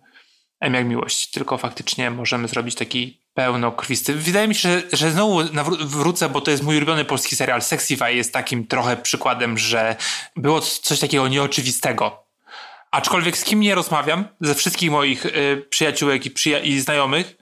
[0.60, 4.14] M jak miłość, tylko faktycznie możemy zrobić taki pełnokrwisty.
[4.14, 5.40] Wydaje mi się, że, że znowu
[5.80, 7.62] wrócę, bo to jest mój ulubiony polski serial.
[7.62, 9.96] Sexify jest takim trochę przykładem, że
[10.36, 12.27] było coś takiego nieoczywistego
[12.98, 17.38] Aczkolwiek z kim nie rozmawiam, ze wszystkich moich y, przyjaciółek i, przyja i znajomych,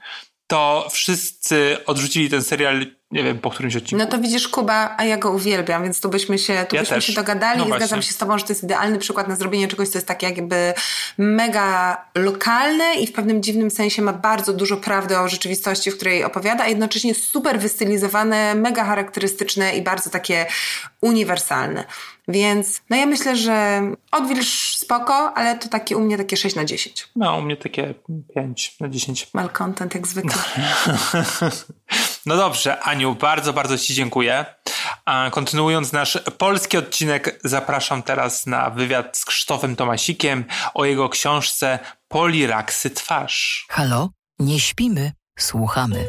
[0.47, 4.05] to wszyscy odrzucili ten serial nie wiem, po którymś odcinku.
[4.05, 6.95] No to widzisz Kuba, a ja go uwielbiam, więc tu byśmy się, tu Ja byśmy
[6.95, 7.05] też.
[7.05, 9.67] się dogadali No i zgadzam się z tobą, że to jest idealny przykład na zrobienie
[9.67, 10.73] czegoś, co jest tak jakby
[11.17, 16.23] mega lokalne i w pewnym dziwnym sensie ma bardzo dużo prawdy o rzeczywistości, w której
[16.23, 20.45] opowiada, a jednocześnie super wystylizowane, mega charakterystyczne i bardzo takie
[21.01, 21.85] uniwersalne.
[22.27, 26.65] Więc no ja myślę, że odwilż spoko, ale to takie u mnie takie 6 na
[26.65, 27.09] 10.
[27.15, 27.93] No, u mnie takie
[28.35, 29.33] 5 na 10.
[29.33, 30.41] Malcontent jak zwykle.
[32.25, 34.45] No dobrze, Aniu, bardzo, bardzo Ci dziękuję.
[35.05, 41.79] A kontynuując nasz polski odcinek, zapraszam teraz na wywiad z Krzysztofem Tomasikiem o jego książce
[42.07, 43.65] Poliraksy twarz.
[43.69, 44.09] Halo?
[44.39, 46.07] Nie śpimy, słuchamy.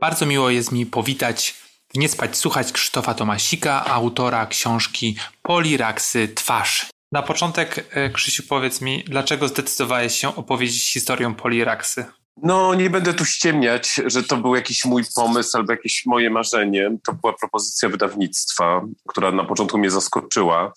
[0.00, 1.54] Bardzo miło jest mi powitać
[1.98, 6.86] Nie spać słuchać Krzysztofa Tomasika, autora książki Poliraksy twarz.
[7.12, 12.06] Na początek, e, Krzysiu, powiedz mi, dlaczego zdecydowałeś się opowiedzieć historię Poliraksy?
[12.42, 16.90] No, nie będę tu ściemniać, że to był jakiś mój pomysł albo jakieś moje marzenie.
[17.06, 20.72] To była propozycja wydawnictwa, która na początku mnie zaskoczyła,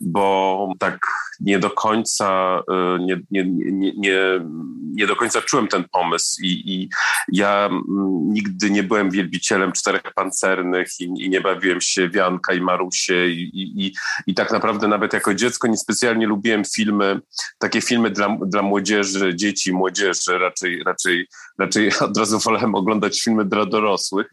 [0.00, 1.06] bo tak
[1.40, 2.58] nie do końca,
[2.98, 4.18] y, nie, nie, nie, nie,
[4.94, 6.88] nie do końca czułem ten pomysł i, i
[7.32, 7.84] ja mm,
[8.32, 13.42] nigdy nie byłem wielbicielem czterech pancernych i, i nie bawiłem się Wianka i Marusie i,
[13.42, 13.94] i, i,
[14.26, 17.20] i tak naprawdę nawet jako dziecko niespecjalnie lubiłem filmy,
[17.58, 21.03] takie filmy dla, dla młodzieży, dzieci, młodzieży, raczej, raczej,
[21.58, 24.30] raczej od razu wolałem oglądać filmy dla dorosłych.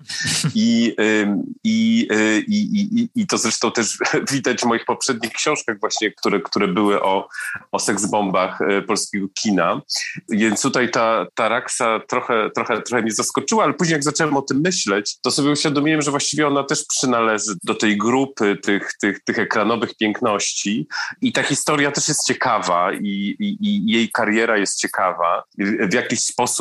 [0.55, 1.27] I, y,
[1.63, 2.07] i,
[2.47, 3.97] i, i, i to zresztą też
[4.31, 7.27] widać w moich poprzednich książkach właśnie, które, które były o,
[7.71, 9.81] o seksbombach y, polskiego kina,
[10.29, 14.41] więc tutaj ta, ta raksa trochę, trochę, trochę mnie zaskoczyła, ale później jak zacząłem o
[14.41, 19.23] tym myśleć, to sobie uświadomiłem, że właściwie ona też przynależy do tej grupy tych, tych,
[19.23, 20.87] tych ekranowych piękności.
[21.21, 25.43] I ta historia też jest ciekawa i, i, i jej kariera jest ciekawa,
[25.89, 26.60] w jakiś sposób,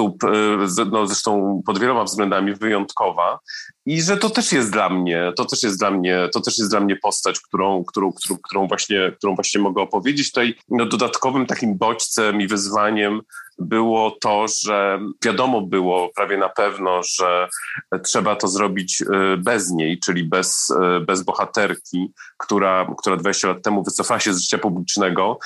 [0.63, 3.39] y, z- no zresztą pod wieloma względami wyjątkowa
[3.87, 6.71] i że to też jest dla mnie, to też jest dla mnie, to też jest
[6.71, 10.33] dla mnie postać, którą, którą, którą, którą, właśnie, którą właśnie mogę opowiedzieć.
[10.33, 13.21] Tutaj no, dodatkowym takim bodźcem i wyzwaniem
[13.61, 17.49] było to, że wiadomo było prawie na pewno, że
[18.05, 19.07] trzeba to zrobić y,
[19.37, 24.41] bez niej, czyli bez, y, bez bohaterki, która, która 20 lat temu wycofała się z
[24.41, 25.39] życia publicznego.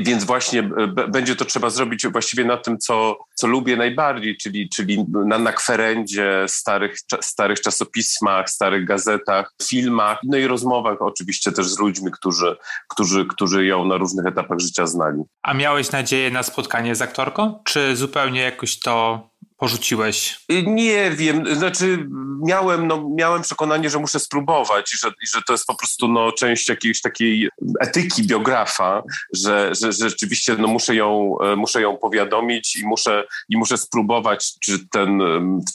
[0.00, 4.68] Więc właśnie y, będzie to trzeba zrobić właściwie na tym, co, co lubię najbardziej, czyli,
[4.68, 6.96] czyli na, na kwerendzie, starych,
[7.34, 12.56] starych czasopismach, starych gazetach, filmach, no i rozmowach oczywiście też z ludźmi, którzy,
[12.88, 15.22] którzy, którzy ją na różnych etapach życia znali.
[15.42, 17.62] A miałeś nadzieję na spotkanie z aktorką?
[17.64, 20.44] Czy zupełnie jakoś to porzuciłeś?
[20.66, 22.08] Nie wiem, znaczy
[22.44, 26.08] miałem, no, miałem przekonanie, że muszę spróbować i że, i że to jest po prostu
[26.08, 27.48] no, część jakiejś takiej
[27.80, 29.02] etyki biografa,
[29.34, 33.78] że, że, że rzeczywiście no, muszę, ją, e, muszę ją powiadomić i muszę, i muszę
[33.78, 35.22] spróbować, czy, ten,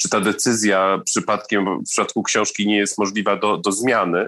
[0.02, 4.28] czy ta decyzja przypadkiem w przypadku książki nie jest możliwa do, do zmiany,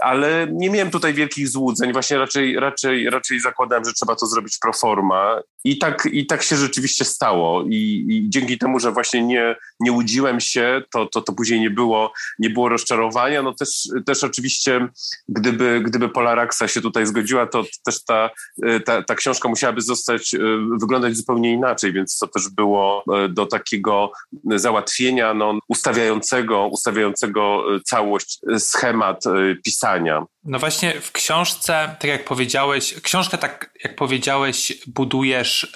[0.00, 4.58] ale nie miałem tutaj wielkich złudzeń, właśnie raczej, raczej, raczej zakładałem, że trzeba to zrobić
[4.58, 5.40] pro forma.
[5.64, 7.64] I tak, i tak się rzeczywiście stało.
[7.70, 11.70] I, i dzięki temu, że właśnie nie, nie łudziłem się, to, to, to później nie
[11.70, 13.42] było, nie było rozczarowania.
[13.42, 13.68] No też,
[14.06, 14.88] też oczywiście,
[15.28, 18.30] gdyby, gdyby Polaraxa się tutaj zgodziła, to też ta,
[18.84, 20.38] ta, ta książka musiałaby zostać, e,
[20.80, 24.12] wyglądać zupełnie inaczej, więc to też było e, do takiego
[24.56, 29.24] załatwienia no, ustawiającego, ustawiającego e, całość, schemat
[29.64, 30.24] pisania.
[30.44, 35.72] No właśnie w książce, tak jak powiedziałeś, książkę tak jak powiedziałeś budujesz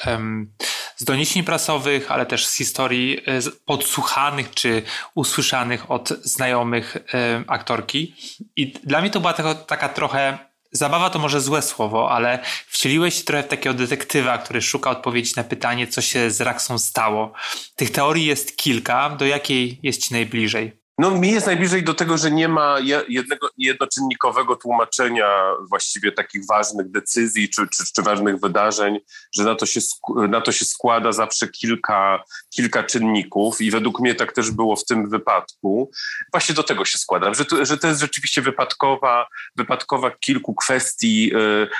[0.96, 3.22] z doniesień prasowych, ale też z historii e,
[3.64, 4.82] podsłuchanych czy
[5.14, 8.14] usłyszanych od znajomych em, aktorki.
[8.56, 10.38] I dla mnie to była taka, taka trochę
[10.72, 15.32] Zabawa to może złe słowo, ale wcieliłeś się trochę w takiego detektywa, który szuka odpowiedzi
[15.36, 17.32] na pytanie, co się z Raksą stało.
[17.76, 20.85] Tych teorii jest kilka, do jakiej jest ci najbliżej?
[20.98, 25.28] No, mi jest najbliżej do tego, że nie ma je- jednego, jednoczynnikowego tłumaczenia
[25.68, 28.98] właściwie takich ważnych decyzji czy, czy, czy ważnych wydarzeń,
[29.34, 29.80] że na to, się,
[30.28, 34.84] na to się składa zawsze kilka, kilka czynników i według mnie tak też było w
[34.84, 35.90] tym wypadku.
[36.32, 39.26] Właśnie do tego się składam, że to, że to jest rzeczywiście wypadkowa,
[39.56, 41.32] wypadkowa kilku kwestii,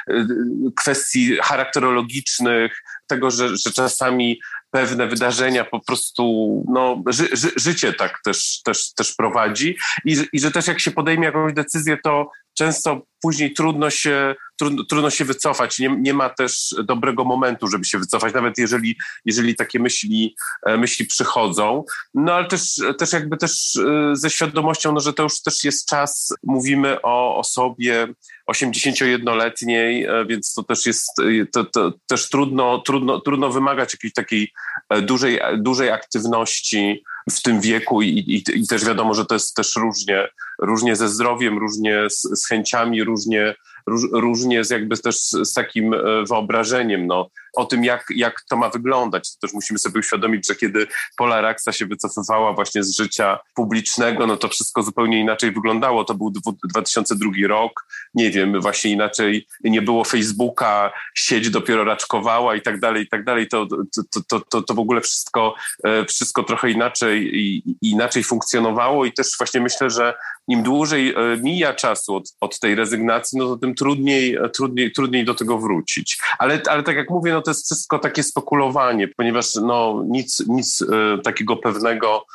[0.09, 0.27] y, y,
[0.77, 4.41] kwestii charakterologicznych, tego, że, że czasami
[4.71, 10.41] pewne wydarzenia po prostu, no, ży, ży, życie tak też, też, też prowadzi I, i
[10.41, 15.25] że też jak się podejmie jakąś decyzję, to często później trudno się, trudno, trudno się
[15.25, 15.79] wycofać.
[15.79, 20.37] Nie, nie ma też dobrego momentu, żeby się wycofać, nawet jeżeli, jeżeli takie myśli,
[20.67, 21.85] e, myśli przychodzą.
[22.15, 25.89] No ale też, też jakby też e, ze świadomością, no, że to już też jest
[25.89, 28.09] czas, mówimy o osobie
[28.51, 31.11] 81-letniej, e, więc to też jest,
[31.53, 34.53] to, to też trudno, trudno, trudno wymagać jakiejś takiej
[35.03, 39.77] dużej, dużej aktywności w tym wieku i, i, i też wiadomo, że to jest też
[39.77, 40.29] różnie,
[40.63, 43.55] różnie ze zdrowiem, różnie z, z chęciami, różnie
[43.87, 48.43] róż, różnie z jakby też z, z takim e, wyobrażeniem no, o tym, jak, jak
[48.49, 49.33] to ma wyglądać.
[49.33, 54.27] To też musimy sobie uświadomić, że kiedy Pola Raxa się wycofywała właśnie z życia publicznego,
[54.27, 56.05] no to wszystko zupełnie inaczej wyglądało.
[56.05, 56.33] To był
[56.65, 63.03] 2002 rok, nie wiem, właśnie inaczej nie było Facebooka, sieć dopiero raczkowała i tak dalej,
[63.03, 63.49] i tak dalej.
[63.49, 69.13] To, to, to, to, to w ogóle wszystko, e, wszystko trochę inaczej, inaczej funkcjonowało i
[69.13, 70.15] też właśnie myślę, że
[70.49, 75.25] im dłużej e, mija czasu od, od tej rezygnacji, no to tym trudniej, trudniej, trudniej
[75.25, 76.19] do tego wrócić.
[76.39, 80.83] Ale, ale tak jak mówię, no to jest wszystko takie spekulowanie, ponieważ no nic, nic
[80.83, 82.27] e, takiego pewnego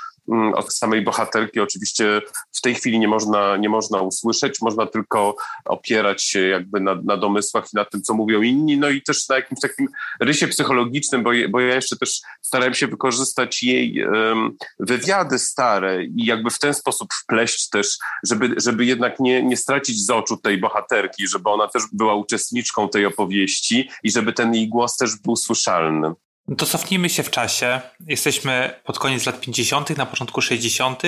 [0.55, 2.21] od samej bohaterki oczywiście
[2.51, 7.17] w tej chwili nie można, nie można usłyszeć, można tylko opierać się jakby na, na
[7.17, 9.87] domysłach i na tym, co mówią inni, no i też na jakimś takim
[10.19, 16.25] rysie psychologicznym, bo, bo ja jeszcze też starałem się wykorzystać jej um, wywiady stare i
[16.25, 20.57] jakby w ten sposób wpleść też, żeby, żeby jednak nie, nie stracić z oczu tej
[20.57, 25.35] bohaterki, żeby ona też była uczestniczką tej opowieści i żeby ten jej głos też był
[25.35, 26.13] słyszalny.
[26.47, 27.81] No to cofnijmy się w czasie.
[28.07, 31.03] Jesteśmy pod koniec lat 50., na początku 60.,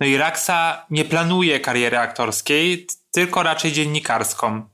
[0.00, 4.68] no i Raxa nie planuje kariery aktorskiej, tylko raczej dziennikarską.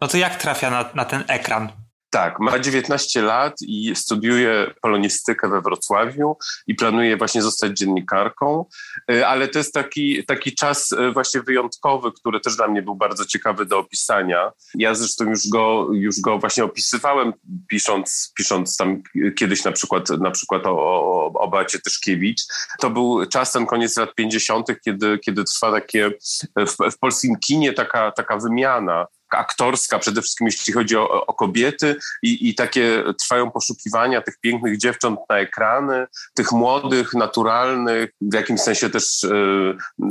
[0.00, 1.87] No to jak trafia na, na ten ekran?
[2.10, 6.36] Tak, ma 19 lat i studiuje polonistykę we Wrocławiu
[6.66, 8.64] i planuje właśnie zostać dziennikarką,
[9.10, 12.94] y, ale to jest taki, taki czas y, właśnie wyjątkowy, który też dla mnie był
[12.94, 14.52] bardzo ciekawy do opisania.
[14.74, 17.32] Ja zresztą już go, już go właśnie opisywałem,
[17.68, 19.02] pisząc, pisząc tam
[19.36, 22.42] kiedyś na przykład, na przykład o, o, o Tyszkiewicz.
[22.80, 26.10] To był czas, ten koniec lat 50., kiedy, kiedy trwa takie
[26.56, 31.96] w, w polskim kinie taka, taka wymiana aktorska, przede wszystkim jeśli chodzi o, o kobiety
[32.22, 38.60] i, i, takie trwają poszukiwania tych pięknych dziewcząt na ekrany, tych młodych, naturalnych, w jakimś
[38.60, 39.28] sensie też e,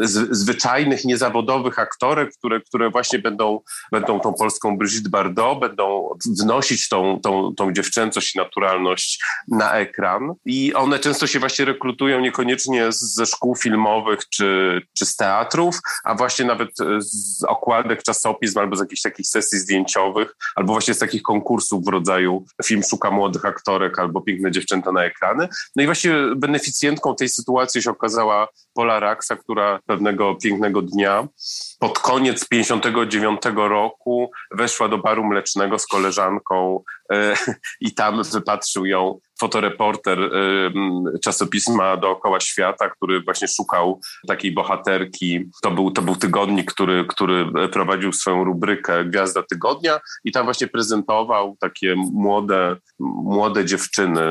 [0.08, 3.60] z, zwyczajnych, niezawodowych aktorek, które, które właśnie będą,
[3.92, 6.10] będą tą polską Brigitte Bardot, będą
[6.42, 10.34] wnosić tą, tą, tą dziewczęcość i naturalność na ekran.
[10.46, 16.16] I one często się właśnie rekrutują niekoniecznie ze szkół filmowych czy, czy z teatrów, a
[16.16, 21.22] właśnie nawet z okładek czasopism albo z jakichś takich sesji zdjęciowych, albo właśnie z takich
[21.22, 25.48] konkursów w rodzaju film szuka młodych aktorek albo piękne dziewczęta na ekrany.
[25.76, 31.28] No i właśnie beneficjentką tej sytuacji się okazała Pola Raxa, która pewnego pięknego dnia
[31.80, 36.84] pod koniec 59 roku weszła do baru mlecznego z koleżanką
[37.14, 37.36] e,
[37.82, 40.30] i tam wypatrzył ją fotoreporter e,
[41.20, 45.50] czasopisma dookoła świata, który właśnie szukał takiej bohaterki.
[45.64, 50.68] To był, to był tygodnik, który, który prowadził swoją rubrykę Gwiazda Tygodnia i tam właśnie
[50.68, 54.22] prezentował takie młode, młode dziewczyny.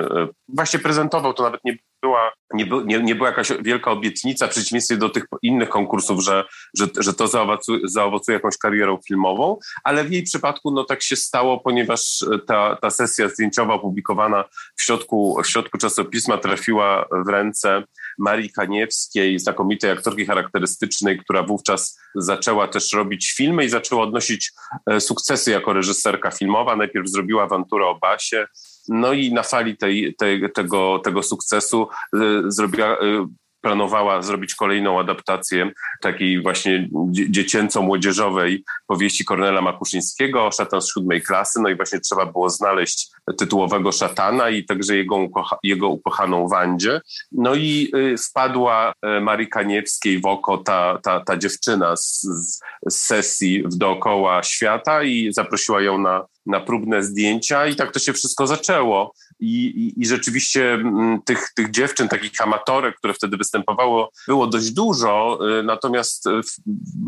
[0.48, 1.76] Właśnie prezentował, to nawet nie
[2.06, 6.22] była, nie, by, nie, nie była jakaś wielka obietnica w przeciwieństwie do tych innych konkursów,
[6.22, 6.44] że,
[6.78, 11.16] że, że to zaowocuje, zaowocuje jakąś karierą filmową, ale w jej przypadku no tak się
[11.16, 14.44] stało, ponieważ ta, ta sesja zdjęciowa opublikowana
[14.76, 17.82] w środku, w środku czasopisma trafiła w ręce
[18.18, 24.52] Marii Kaniewskiej, znakomitej aktorki charakterystycznej, która wówczas zaczęła też robić filmy i zaczęła odnosić
[24.90, 26.76] e, sukcesy jako reżyserka filmowa.
[26.76, 28.46] Najpierw zrobiła awanturę o Basie,
[28.88, 33.26] no i na fali tej, tej, tego, tego sukcesu y, zrobiła, y,
[33.60, 35.70] planowała zrobić kolejną adaptację
[36.02, 41.60] takiej właśnie dziecięco-młodzieżowej powieści Kornela Makuszyńskiego, Szatan z siódmej klasy.
[41.62, 43.08] No i właśnie trzeba było znaleźć
[43.38, 47.00] tytułowego szatana i także jego, ukocha, jego ukochaną Wandzie.
[47.32, 52.20] No i y, wpadła Marii Kaniewskiej w oko ta, ta, ta dziewczyna z,
[52.86, 57.98] z sesji w dookoła świata i zaprosiła ją na, na próbne zdjęcia i tak to
[57.98, 59.14] się wszystko zaczęło.
[59.40, 64.70] I, i, i rzeczywiście mm, tych, tych dziewczyn, takich amatorek, które wtedy występowało, było dość
[64.70, 66.30] dużo, y, natomiast y,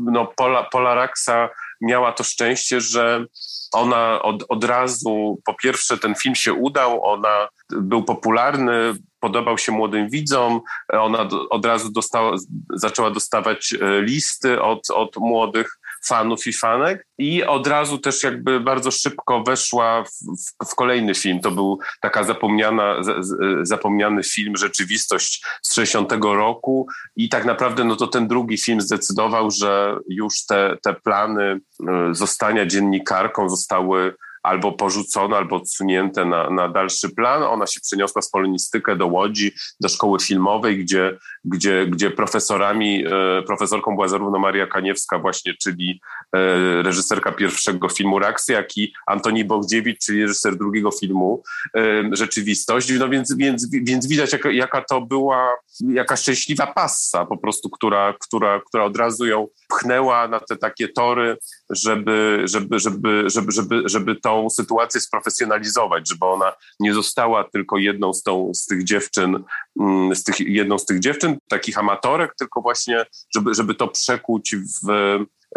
[0.05, 1.49] no, Pola, Pola Raxa
[1.81, 3.25] miała to szczęście, że
[3.73, 9.73] ona od, od razu, po pierwsze ten film się udał, ona był popularny, podobał się
[9.73, 10.61] młodym widzom,
[10.93, 12.37] ona od razu dostała,
[12.75, 18.61] zaczęła dostawać e, listy od, od młodych fanów i fanek i od razu też jakby
[18.61, 21.41] bardzo szybko weszła w, w, w kolejny film.
[21.41, 26.87] To był taka zapomniana, z, z, zapomniany film Rzeczywistość z 60 roku
[27.17, 32.15] i tak naprawdę no to ten drugi film zdecydował, że już te, te plany e,
[32.15, 34.15] zostania dziennikarką zostały
[34.49, 37.43] albo porzucone, albo odsunięte na, na dalszy plan.
[37.43, 43.43] Ona się przeniosła z polonistykę do Łodzi, do szkoły filmowej, gdzie, gdzie, gdzie profesorami, e,
[43.43, 46.01] profesorką była zarówno Maria Kaniewska właśnie, czyli
[46.37, 51.43] e, reżyserka pierwszego filmu Raksy, jak i Antoni Bogdziewicz, czyli reżyser drugiego filmu
[52.13, 52.93] Rzeczywistość.
[52.99, 58.15] No więc, więc, więc widać, jaka, jaka to była, jaka szczęśliwa passa po prostu, która,
[58.21, 61.37] która, która od razu ją pchnęła na te takie tory,
[61.71, 68.13] żeby, żeby, żeby, żeby, żeby, żeby tą sytuację sprofesjonalizować, żeby ona nie została tylko jedną
[68.13, 69.45] z, tą, z tych dziewczyn,
[69.81, 73.05] mm, z tych, jedną z tych dziewczyn, takich amatorek, tylko właśnie,
[73.35, 74.91] żeby, żeby to przekuć w,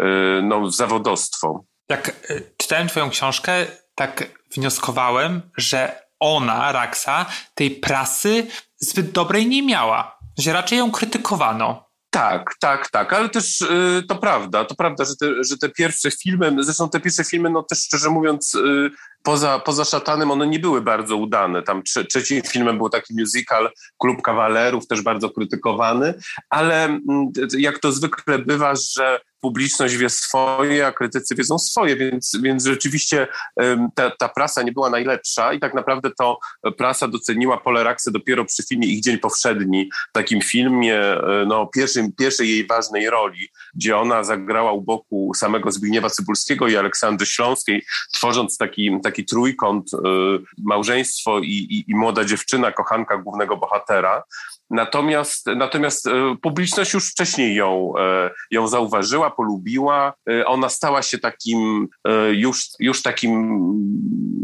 [0.00, 1.64] e, no, w zawodostwo.
[1.88, 8.46] Jak e, czytałem twoją książkę, tak wnioskowałem, że ona, Raksa, tej prasy
[8.78, 11.91] zbyt dobrej nie miała, że raczej ją krytykowano.
[12.14, 16.10] Tak, tak, tak, ale też y, to prawda, to prawda, że te, że te pierwsze
[16.10, 18.90] filmy, zresztą te pierwsze filmy, no też szczerze mówiąc, y,
[19.22, 21.62] poza, poza Szatanem one nie były bardzo udane.
[21.62, 26.14] Tam trze, trzecim filmem był taki musical Klub Kawalerów, też bardzo krytykowany,
[26.50, 26.98] ale
[27.54, 32.64] y, jak to zwykle bywa, że publiczność wie swoje, a krytycy wiedzą swoje, więc, więc
[32.64, 33.26] rzeczywiście
[33.94, 36.38] ta, ta prasa nie była najlepsza i tak naprawdę to
[36.76, 42.48] prasa doceniła Poleraksę dopiero przy filmie Ich Dzień Powszedni, takim filmie, e, no, pierwszym, pierwszej
[42.48, 48.58] jej ważnej roli, gdzie ona zagrała u boku samego Zbigniewa Cybulskiego i Aleksandry Śląskiej, tworząc
[48.58, 49.98] taki, taki trójkąt, e,
[50.58, 54.22] małżeństwo i, i, i młoda dziewczyna, kochanka głównego bohatera.
[54.70, 57.92] Natomiast, natomiast e, publiczność już wcześniej ją,
[58.50, 60.12] ją zauważyła, polubiła.
[60.30, 61.88] E, ona stała się takim,
[62.32, 63.58] już, już takim,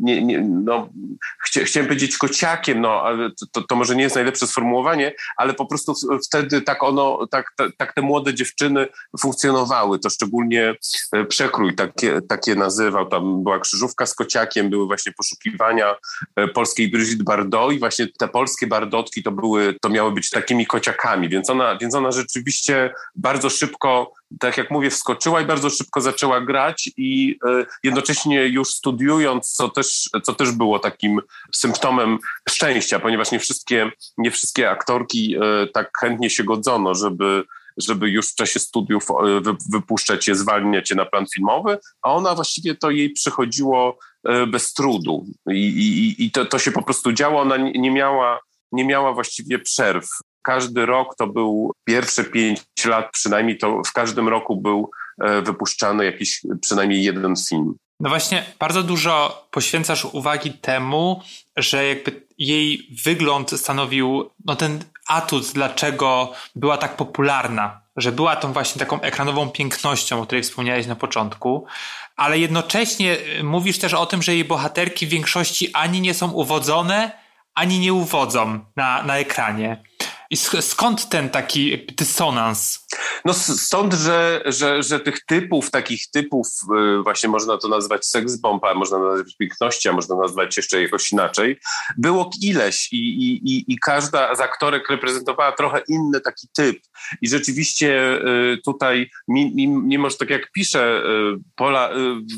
[0.03, 0.89] nie, nie, no,
[1.39, 5.67] chcia, chciałem powiedzieć kociakiem, no, ale to, to może nie jest najlepsze sformułowanie, ale po
[5.67, 5.95] prostu
[6.27, 8.87] wtedy tak ono, tak, tak, tak te młode dziewczyny
[9.21, 9.99] funkcjonowały.
[9.99, 10.75] To szczególnie
[11.29, 13.09] przekrój takie, takie nazywał.
[13.09, 15.95] Tam była krzyżówka z kociakiem, były właśnie poszukiwania
[16.55, 21.29] polskiej Brigitte Bardot i właśnie te polskie bardotki to były, to miały być takimi kociakami,
[21.29, 26.41] więc ona, więc ona rzeczywiście bardzo szybko, tak jak mówię, wskoczyła i bardzo szybko zaczęła
[26.41, 31.21] grać i y, jednocześnie już studiując, co też, co też było takim
[31.55, 32.19] symptomem
[32.49, 37.45] szczęścia, ponieważ nie wszystkie, nie wszystkie aktorki y, tak chętnie się godzono, żeby
[37.81, 39.07] żeby już w czasie studiów
[39.73, 43.99] wypuszczać je, zwalniać je na plan filmowy, a ona właściwie to jej przychodziło
[44.49, 45.69] bez trudu i,
[46.19, 47.41] i, i to, to się po prostu działo.
[47.41, 48.41] Ona nie miała
[48.73, 50.09] nie miała właściwie przerw.
[50.43, 56.05] Każdy rok to był pierwsze pięć lat przynajmniej, to w każdym roku był e, wypuszczany
[56.05, 57.75] jakiś przynajmniej jeden film.
[58.01, 61.23] No właśnie, bardzo dużo poświęcasz uwagi temu,
[61.57, 68.53] że jakby jej wygląd stanowił no ten atut, dlaczego była tak popularna, że była tą
[68.53, 71.67] właśnie taką ekranową pięknością, o której wspomniałeś na początku,
[72.17, 77.11] ale jednocześnie mówisz też o tym, że jej bohaterki w większości ani nie są uwodzone,
[77.55, 79.83] ani nie uwodzą na, na ekranie.
[80.31, 82.87] I skąd ten taki dysonans?
[83.25, 86.47] No stąd, że, że, że tych typów, takich typów,
[86.99, 91.13] y, właśnie można to nazwać seksbomb, a można nazwać piękności, a można nazwać jeszcze jakoś
[91.13, 91.61] inaczej,
[91.99, 96.79] było ileś i, i, i, i każda z aktorek reprezentowała trochę inny taki typ.
[97.23, 101.91] I rzeczywiście y, tutaj, mimo że tak jak pisze y, Pola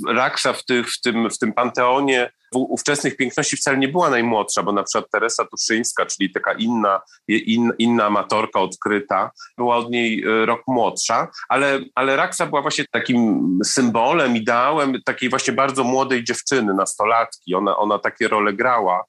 [0.08, 4.72] Raksa w, ty, w, tym, w tym panteonie ówczesnych piękności wcale nie była najmłodsza, bo
[4.72, 10.46] na przykład Teresa Tuszyńska, czyli taka inna, in, inna amatorka odkryta, była od niej e,
[10.46, 16.74] rok młodsza, ale, ale Raksa była właśnie takim symbolem, ideałem takiej właśnie bardzo młodej dziewczyny,
[16.74, 17.54] nastolatki.
[17.54, 19.04] Ona, ona takie role grała.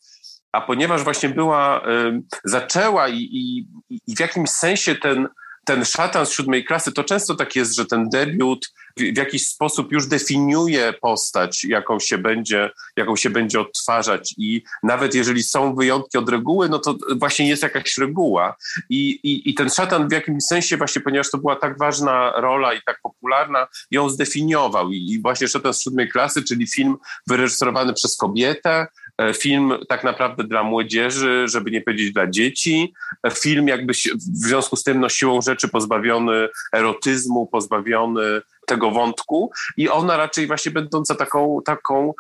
[0.52, 3.68] A ponieważ właśnie była, y, zaczęła i, i,
[4.08, 5.28] i w jakimś sensie ten,
[5.66, 9.92] ten szatan z siódmej klasy, to często tak jest, że ten debiut w jakiś sposób
[9.92, 14.36] już definiuje postać, jaką się będzie, jaką się będzie odtwarzać.
[14.38, 18.56] I nawet jeżeli są wyjątki od reguły, no to właśnie jest jakaś reguła.
[18.90, 22.74] I, i, i ten szatan w jakimś sensie właśnie, ponieważ to była tak ważna rola
[22.74, 24.92] i tak popularna, ją zdefiniował.
[24.92, 26.96] I, i właśnie szatan z siódmej klasy, czyli film
[27.28, 28.88] wyreżyserowany przez kobietę,
[29.34, 32.94] film tak naprawdę dla młodzieży, żeby nie powiedzieć dla dzieci,
[33.28, 39.52] e, film jakby w związku z tym no siłą rzeczy pozbawiony erotyzmu, pozbawiony tego wątku.
[39.78, 42.14] I ona raczej właśnie będąca taką, taką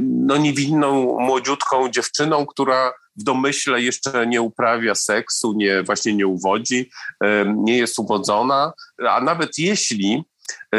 [0.00, 6.90] no niewinną, młodziutką dziewczyną, która w domyśle jeszcze nie uprawia seksu, nie, właśnie nie uwodzi,
[7.46, 8.72] nie jest uwodzona,
[9.08, 10.22] a nawet jeśli e,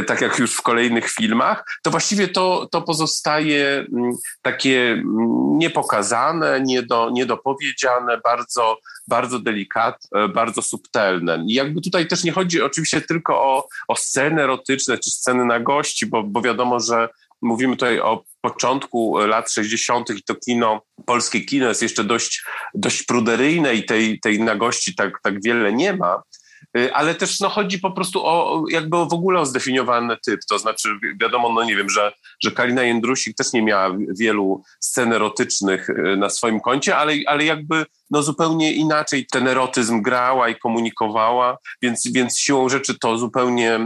[0.07, 4.11] tak jak już w kolejnych filmach, to właściwie to, to pozostaje mm,
[4.41, 11.43] takie mm, niepokazane, niedo, niedopowiedziane, bardzo bardzo delikatne, bardzo subtelne.
[11.47, 15.59] I jakby tutaj też nie chodzi oczywiście tylko o, o sceny erotyczne czy sceny na
[15.59, 17.09] gości, bo, bo wiadomo, że
[17.41, 20.09] mówimy tutaj o początku lat 60.
[20.09, 22.43] i to kino, polskie kino jest jeszcze dość,
[22.73, 26.21] dość pruderyjne i tej, tej nagości tak, tak wiele nie ma,
[26.93, 30.89] ale też no, chodzi po prostu o jakby w ogóle o zdefiniowany typ, to znaczy
[31.21, 36.17] wiadomo, no nie wiem, że, że Kalina Jędrusik też nie miała wielu scen erotycznych y,
[36.17, 42.07] na swoim koncie, ale, ale jakby no zupełnie inaczej ten erotyzm grała i komunikowała, więc,
[42.11, 43.79] więc siłą rzeczy to zupełnie,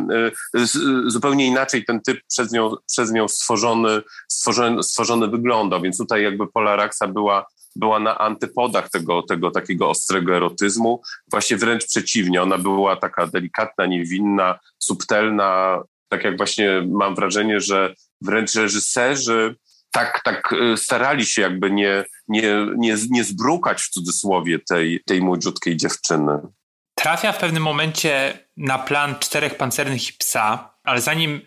[0.55, 0.65] y,
[1.05, 6.47] zupełnie inaczej ten typ przez nią, przez nią stworzony, stworzony, stworzony wyglądał, więc tutaj jakby
[6.47, 7.45] Pola Raxa była
[7.76, 11.01] była na antypodach tego, tego takiego ostrego erotyzmu.
[11.32, 15.82] Właśnie wręcz przeciwnie, ona była taka delikatna, niewinna, subtelna.
[16.09, 19.55] Tak jak właśnie mam wrażenie, że wręcz reżyserzy
[19.91, 25.22] tak, tak y, starali się jakby nie, nie, nie, nie zbrukać w cudzysłowie tej, tej
[25.22, 26.39] młodziutkiej dziewczyny.
[26.95, 31.41] Trafia w pewnym momencie na plan czterech pancernych i psa, ale zanim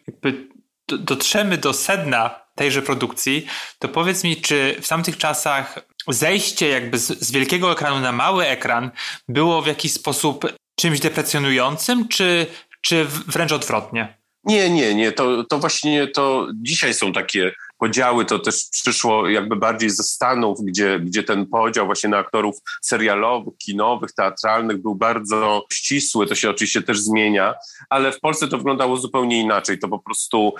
[0.88, 3.46] dotrzemy do sedna tejże produkcji,
[3.78, 8.46] to powiedz mi, czy w tamtych czasach zejście jakby z, z wielkiego ekranu na mały
[8.46, 8.90] ekran
[9.28, 12.46] było w jakiś sposób czymś deprecjonującym, czy,
[12.80, 14.18] czy wręcz odwrotnie?
[14.44, 15.12] Nie, nie, nie.
[15.12, 17.52] To, to właśnie to dzisiaj są takie
[17.82, 22.56] podziały, to też przyszło jakby bardziej ze Stanów, gdzie, gdzie ten podział właśnie na aktorów
[22.82, 26.26] serialowych, kinowych, teatralnych był bardzo ścisły.
[26.26, 27.54] To się oczywiście też zmienia,
[27.90, 29.78] ale w Polsce to wyglądało zupełnie inaczej.
[29.78, 30.54] To po prostu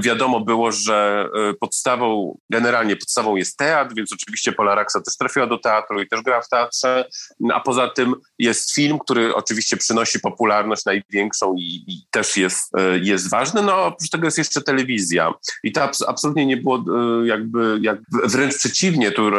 [0.00, 5.46] wiadomo było, że e, podstawą, generalnie podstawą jest teatr, więc oczywiście Pola Raksa też trafiła
[5.46, 7.08] do teatru i też gra w teatrze,
[7.52, 12.98] a poza tym jest film, który oczywiście przynosi popularność największą i, i też jest, e,
[12.98, 13.62] jest ważny.
[13.62, 18.04] No oprócz tego jest jeszcze telewizja i to absolutnie nie nie było e, jakby, jakby
[18.24, 19.30] wręcz przeciwnie, tu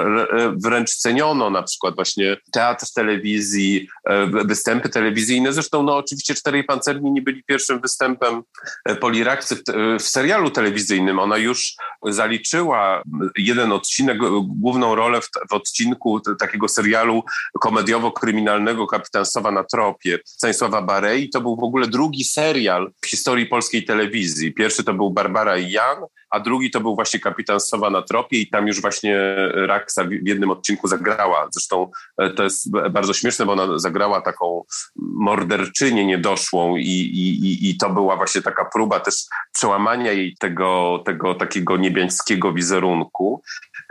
[0.55, 5.53] wręcz ceniono na przykład właśnie teatr telewizji, e, występy telewizyjne.
[5.53, 8.41] Zresztą no oczywiście Czterej Pancerni nie byli pierwszym występem
[8.85, 9.61] e, Polirakcy w,
[9.99, 11.19] w serialu telewizyjnym.
[11.19, 13.03] Ona już zaliczyła
[13.37, 17.23] jeden odcinek, główną rolę w, w odcinku takiego serialu
[17.59, 21.29] komediowo-kryminalnego Kapitan Sowa na tropie Stanisława Barei.
[21.29, 24.53] To był w ogóle drugi serial w historii polskiej telewizji.
[24.53, 25.97] Pierwszy to był Barbara i Jan,
[26.29, 30.27] a drugi to był właśnie Kapitan Sowa na tropie i tam już właśnie Raksa w
[30.27, 31.47] jednym odcinku zagrała.
[31.51, 34.63] Zresztą e, to jest bardzo śmieszne, bo ona zagrała taką
[34.95, 39.15] morderczynię niedoszłą i, i, i to była właśnie taka próba też
[39.53, 43.41] przełamania jej tego, tego takiego niebiańskiego wizerunku.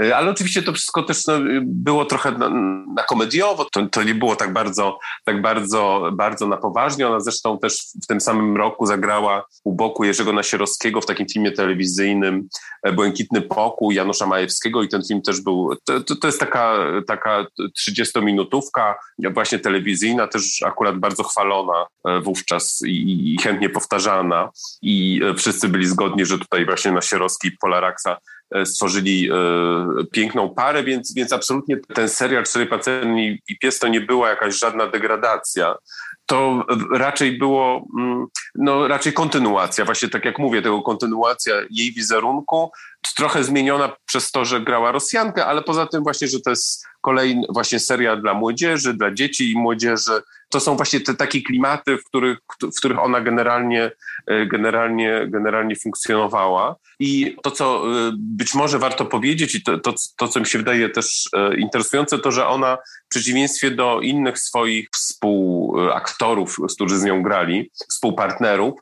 [0.03, 2.49] E, ale oczywiście to wszystko też no, było trochę na,
[2.95, 7.09] na komediowo, to, to, nie było tak bardzo, tak bardzo, bardzo na poważnie.
[7.09, 11.53] Ona zresztą też w tym samym roku zagrała u boku Jerzego Nasierowskiego w takim filmie
[11.53, 12.26] telewizyjnym
[12.83, 17.47] e, Błękitny Pokój Janusza Majewskiego i ten film też był, to, to jest taka, taka
[17.89, 18.95] 30-minutówka
[19.31, 24.51] właśnie telewizyjna, też akurat bardzo chwalona e, wówczas i, i chętnie powtarzana
[24.83, 28.17] i wszyscy byli zgodni, że tutaj właśnie Nasierowski i Polaraksa
[28.55, 29.35] E, stworzyli e,
[30.13, 34.59] piękną parę, więc, więc absolutnie ten serial Cztery Pancerni i Pies to nie była jakaś
[34.59, 35.75] żadna degradacja.
[36.27, 42.71] To raczej było, mm, no raczej kontynuacja, właśnie tak jak mówię, tego kontynuacja jej wizerunku,
[43.17, 47.47] trochę zmieniona przez to, że grała Rosjankę, ale poza tym właśnie, że to jest kolejny
[47.49, 50.23] właśnie serial dla młodzieży, dla dzieci i młodzieży.
[50.49, 53.91] To są właśnie te takie klimaty, w których, w których ona generalnie,
[54.27, 56.77] e, generalnie, generalnie funkcjonowała.
[56.99, 60.59] I to, co e, być może warto powiedzieć i to, to, to co mi się
[60.59, 67.05] wydaje też e, interesujące, to, że ona w przeciwieństwie do innych swoich współaktorów, którzy z
[67.05, 68.81] nią grali, współpartnerów,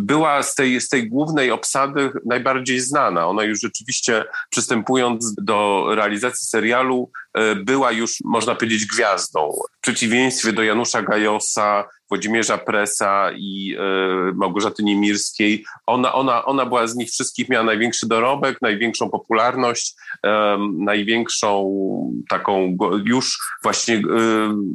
[0.00, 3.26] była z tej, z tej głównej obsady najbardziej znana.
[3.26, 9.50] Ona już rzeczywiście przystępując do realizacji serialu e, była już, można powiedzieć, gwiazdą.
[9.78, 16.86] W przeciwieństwie do Janusza Gajosa, Włodzimierza Presa i e, Małgorzaty Niemirskiej, ona, ona, ona była
[16.86, 19.94] z nich wszystkich, miała największy dorobek, największą popularność,
[20.78, 21.70] największą
[22.28, 24.02] taką już właśnie e,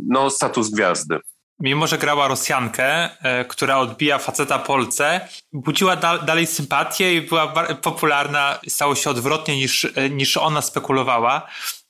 [0.08, 1.20] no, status gwiazdy
[1.64, 7.47] mimo że grała Rosjankę, e, która odbija faceta Polce, budziła da dalej sympatię i była
[7.76, 11.47] popularna, stało się odwrotnie niż, e, niż ona spekulowała.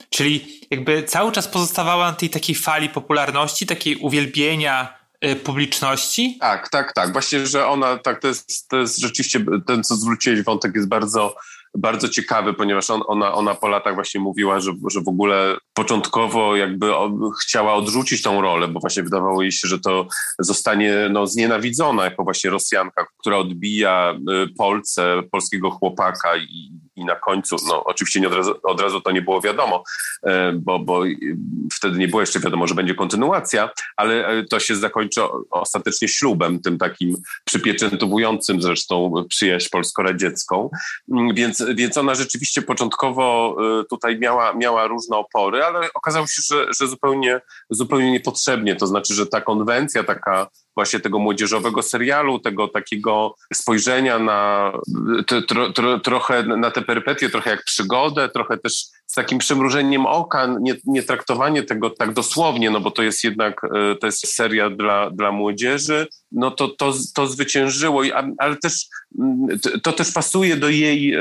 [0.10, 6.38] Czyli jakby cały czas pozostawała na tej takiej fali popularności, takiej uwielbienia e, publiczności.
[6.40, 7.14] Tak, tak, tak.
[7.14, 11.36] Właśnie, że ona, tak, to jest, to jest rzeczywiście, ten co zwróciłeś wątek jest bardzo
[11.78, 16.56] bardzo ciekawy, ponieważ on, ona, ona po latach właśnie mówiła, że, że w ogóle początkowo
[16.56, 16.92] jakby
[17.44, 20.08] chciała odrzucić tą rolę, bo właśnie wydawało jej się, że to
[20.40, 27.16] zostanie no, znienawidzona jako właśnie Rosjanka, która odbija y, Polsce, polskiego chłopaka i i na
[27.16, 29.84] końcu, no oczywiście nie od razu, od razu to nie było wiadomo,
[30.24, 31.04] e, bo, bo
[31.74, 35.22] wtedy nie było jeszcze wiadomo, że będzie kontynuacja, ale e, to się zakończy
[35.52, 37.16] ostatecznie ślubem, tym takim
[37.46, 40.70] przypieczętowującym zresztą przyjaźń polsko-radziecką,
[41.12, 46.42] mm, więc, więc ona rzeczywiście początkowo e, tutaj miała, miała różne opory, ale okazało się,
[46.42, 52.40] że, że zupełnie, zupełnie niepotrzebnie, to znaczy, że ta konwencja taka właśnie tego młodzieżowego serialu,
[52.40, 54.72] tego takiego spojrzenia na
[55.48, 58.74] tro, tro, trochę na te perypetie, trochę jak przygodę, trochę też
[59.08, 63.62] z takim przymrużeniem oka, nie, nie traktowanie tego tak dosłownie, no bo to jest jednak,
[63.64, 68.02] e, to jest seria dla, dla młodzieży, no to, to, to zwyciężyło,
[68.38, 68.86] ale też
[69.84, 71.20] to też pasuje do jej e,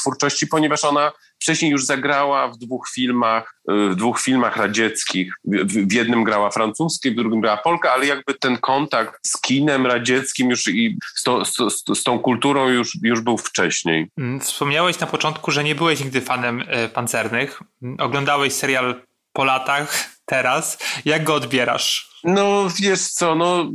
[0.00, 1.12] twórczości, ponieważ ona
[1.44, 5.34] Wcześniej już zagrała w dwóch filmach, y, w dwóch filmach radzieckich.
[5.44, 10.50] W jednym grała francuskie, w drugim grała Polka, ale jakby ten kontakt z kinem radzieckim
[10.50, 11.56] już i z, to, z,
[11.94, 14.06] z, tą kulturą już, już był wcześniej.
[14.18, 17.60] Mm, wspomniałeś na początku, że nie byłeś nigdy fanem e, pancernych.
[17.98, 20.78] Oglądałeś serial po latach, teraz.
[21.04, 22.13] Jak go odbierasz?
[22.24, 23.70] No wiesz co, no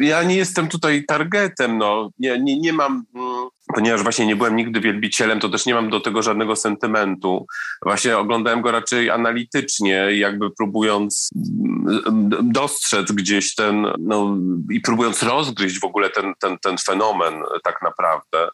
[0.00, 4.56] ja nie jestem tutaj targetem, no nie, nie, nie mam, mm, ponieważ właśnie nie byłem
[4.56, 7.46] nigdy wielbicielem, to też nie mam do tego żadnego sentymentu.
[7.82, 14.36] Właśnie oglądałem go raczej analitycznie, jakby próbując mm, dostrzec gdzieś ten, no
[14.72, 17.34] i próbując rozgryźć w ogóle ten, ten, ten fenomen
[17.64, 18.48] tak naprawdę.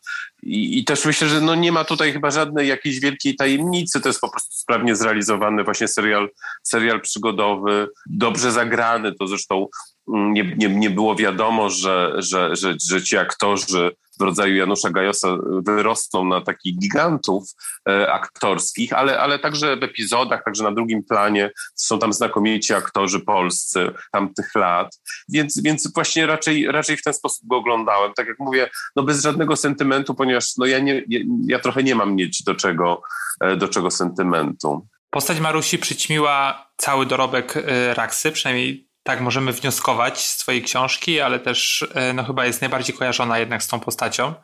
[0.46, 4.08] I, I, też myślę, że no nie ma tutaj chyba żadnej jakiejś wielkiej tajemnicy, to
[4.08, 6.28] jest po prostu sprawnie zrealizowany właśnie serial,
[6.62, 9.66] serial przygodowy, dobrze zagrany, to zresztą
[10.08, 14.90] mm, nie, nie, nie było wiadomo, że, że, że, że ci aktorzy w rodzaju Janusza
[14.90, 15.36] Gajosa
[15.66, 17.44] wyrosną na takich gigantów
[17.88, 23.20] e, aktorskich, ale, ale także w epizodach, także na drugim planie są tam znakomici aktorzy
[23.20, 28.12] polscy tamtych lat, więc, więc właśnie raczej, raczej w ten sposób go oglądałem.
[28.16, 31.04] Tak jak mówię, no bez żadnego sentymentu, ponieważ no ja, nie,
[31.46, 33.02] ja, trochę nie mam mieć do czego,
[33.40, 34.88] e, do czego sentymentu.
[35.10, 41.40] Postać Marusi przyćmiła cały dorobek e, Raksy, przynajmniej tak możemy wnioskować z twojej książki, ale
[41.40, 44.34] też e, no chyba jest najbardziej kojarzona jednak z tą postacią.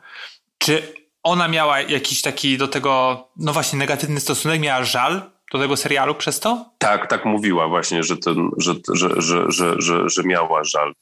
[0.57, 0.93] Czy
[1.23, 6.15] ona miała jakiś taki do tego, no właśnie negatywny stosunek, miała żal do tego serialu
[6.15, 6.65] przez to?
[6.77, 10.93] Tak, tak mówiła właśnie, że, ten, że, że, że, że, że, że miała żal.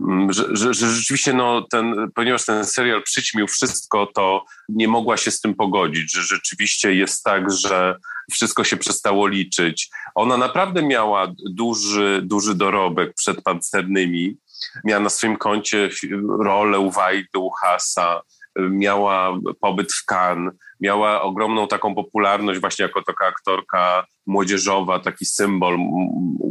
[0.00, 5.16] Mm, że, że, że, rzeczywiście, no, ten, ponieważ ten serial przyćmił wszystko, to nie mogła
[5.16, 7.96] się z tym pogodzić, że rzeczywiście jest tak, że
[8.30, 9.90] wszystko się przestało liczyć.
[10.14, 14.36] Ona naprawdę miała duży, duży dorobek przed pancernymi.
[14.84, 15.90] Miała na swoim koncie
[16.40, 18.20] rolę u Wajdy, u Hasa,
[18.58, 25.78] miała pobyt w Cannes, miała ogromną taką popularność właśnie jako taka aktorka młodzieżowa, taki symbol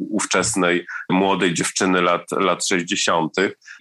[0.10, 3.34] ówczesnej młodej dziewczyny lat, lat 60.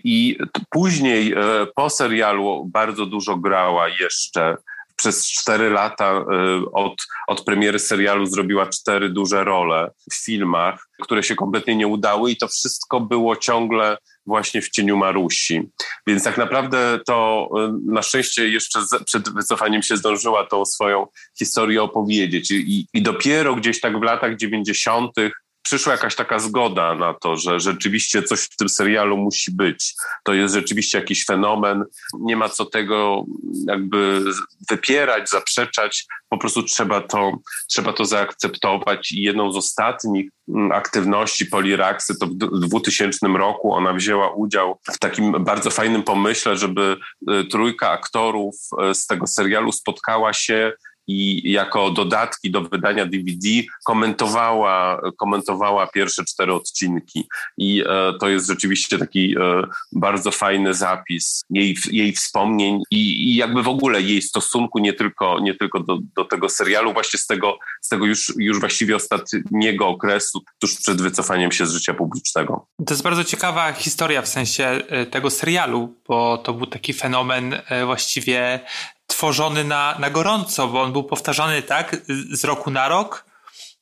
[0.05, 0.39] I
[0.71, 4.57] później e, po serialu bardzo dużo grała jeszcze
[4.99, 6.25] przez cztery lata e,
[6.73, 12.31] od, od premiery serialu zrobiła cztery duże role w filmach, które się kompletnie nie udały
[12.31, 15.71] i to wszystko było ciągle właśnie w cieniu Marusi.
[16.07, 21.07] Więc tak naprawdę to e, na szczęście jeszcze przed wycofaniem się zdążyła tą swoją
[21.39, 25.33] historię opowiedzieć i, i dopiero gdzieś tak w latach dziewięćdziesiątych
[25.63, 29.95] przyszła jakaś taka zgoda na to, że rzeczywiście coś w tym serialu musi być.
[30.25, 31.85] To jest rzeczywiście jakiś fenomen.
[32.21, 33.25] Nie ma co tego
[33.67, 34.25] jakby
[34.71, 36.07] wypierać, zaprzeczać.
[36.29, 37.33] Po prostu trzeba to,
[37.69, 39.13] trzeba to zaakceptować.
[39.13, 44.99] I jedną z ostatnich mm, aktywności Poliraksy to w 2000 roku ona wzięła udział w
[44.99, 46.97] takim bardzo fajnym pomyśle, żeby
[47.31, 48.55] y, trójka aktorów
[48.91, 50.73] y, z tego serialu spotkała się
[51.09, 53.49] i jako dodatki do wydania DVD
[53.85, 57.29] komentowała, komentowała pierwsze cztery odcinki.
[57.59, 63.37] I e, to jest rzeczywiście taki e, bardzo fajny zapis jej, jej wspomnień i, i,
[63.37, 67.27] jakby w ogóle jej stosunku nie tylko, nie tylko do, do tego serialu, właśnie z
[67.27, 72.67] tego, z tego już, już właściwie ostatniego okresu, tuż przed wycofaniem się z życia publicznego.
[72.87, 77.55] To jest bardzo ciekawa historia w sensie e, tego serialu, bo to był taki fenomen
[77.87, 78.61] właściwie
[79.09, 81.97] tworzony na, na gorąco, bo on był powtarzany tak
[82.33, 83.25] z roku na rok.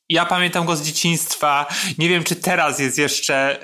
[0.09, 1.65] Ja pamiętam go z dzieciństwa.
[1.97, 3.59] Nie wiem, czy teraz jest jeszcze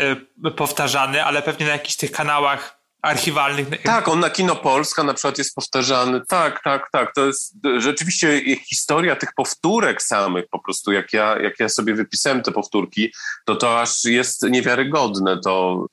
[0.45, 3.67] y, powtarzany, ale pewnie na jakichś tych kanałach archiwalnych.
[3.83, 6.21] Tak, on na Kino Polska na przykład jest powtarzany.
[6.27, 7.13] Tak, tak, tak.
[7.15, 10.91] To jest rzeczywiście historia tych powtórek samych po prostu.
[10.91, 13.13] Jak ja, jak ja sobie wypisałem te powtórki,
[13.45, 15.39] to to aż jest niewiarygodne.
[15.43, 15.85] To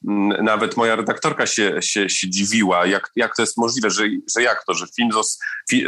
[0.43, 4.05] nawet moja redaktorka się, się, się dziwiła, jak, jak to jest możliwe, że,
[4.37, 5.39] że jak to, że film, zos,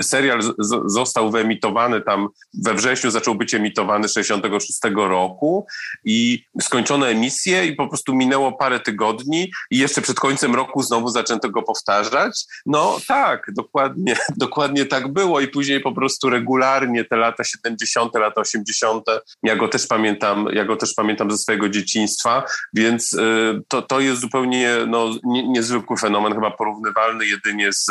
[0.03, 0.41] serial
[0.87, 2.29] został wyemitowany tam
[2.65, 5.67] we wrześniu, zaczął być emitowany 66 roku
[6.05, 11.09] i skończono emisję i po prostu minęło parę tygodni i jeszcze przed końcem roku znowu
[11.09, 12.45] zaczęto go powtarzać.
[12.67, 18.41] No tak, dokładnie, dokładnie tak było i później po prostu regularnie te lata 70., lata
[18.41, 19.05] 80.,
[19.43, 24.01] ja go też pamiętam, ja go też pamiętam ze swojego dzieciństwa, więc y, to, to
[24.01, 27.91] jest zupełnie no, nie, niezwykły fenomen, chyba porównywalny jedynie z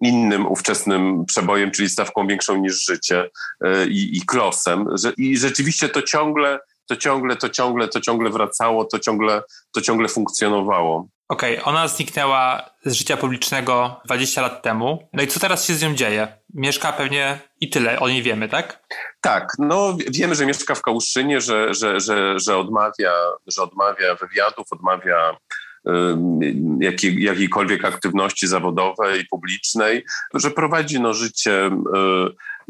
[0.00, 3.30] innym ówczesnym przebojem, czyli stawką większą niż życie
[3.64, 4.86] y, i, i klosem.
[5.16, 6.58] I rzeczywiście to ciągle
[6.90, 9.42] to ciągle, to ciągle, to ciągle wracało, to ciągle,
[9.72, 11.08] to ciągle funkcjonowało.
[11.28, 15.08] Okej, okay, ona zniknęła z życia publicznego 20 lat temu.
[15.12, 16.28] No i co teraz się z nią dzieje?
[16.54, 18.82] Mieszka pewnie i tyle, o niej wiemy, tak?
[19.20, 23.12] Tak, no wiemy, że mieszka w Kałuszynie, że, że, że, że, odmawia,
[23.46, 25.36] że odmawia wywiadów, odmawia
[26.80, 30.04] jakiej, jakiejkolwiek aktywności zawodowej, publicznej,
[30.34, 31.70] że prowadzi no, życie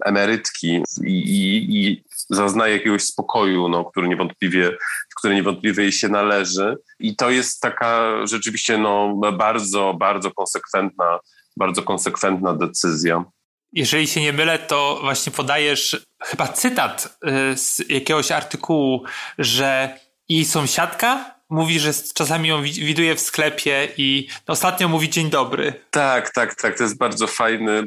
[0.04, 4.76] emerytki i, i, i zaznaje jakiegoś spokoju, no, który niewątpliwie,
[5.18, 6.76] który niewątpliwie jej się należy.
[6.98, 11.18] I to jest taka rzeczywiście no, bardzo, bardzo konsekwentna,
[11.56, 13.24] bardzo konsekwentna decyzja.
[13.72, 17.18] Jeżeli się nie mylę, to właśnie podajesz chyba cytat
[17.52, 19.04] y, z jakiegoś artykułu,
[19.38, 19.98] że
[20.28, 25.72] jej sąsiadka mówi, że czasami ją widuje w sklepie i ostatnio mówi dzień dobry.
[25.90, 26.76] Tak, tak, tak.
[26.76, 27.82] To jest bardzo fajny,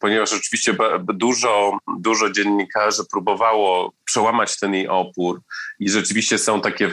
[0.00, 0.76] ponieważ oczywiście
[1.14, 5.40] dużo, dużo dziennikarzy próbowało przełamać ten jej opór
[5.80, 6.90] i rzeczywiście są takie e,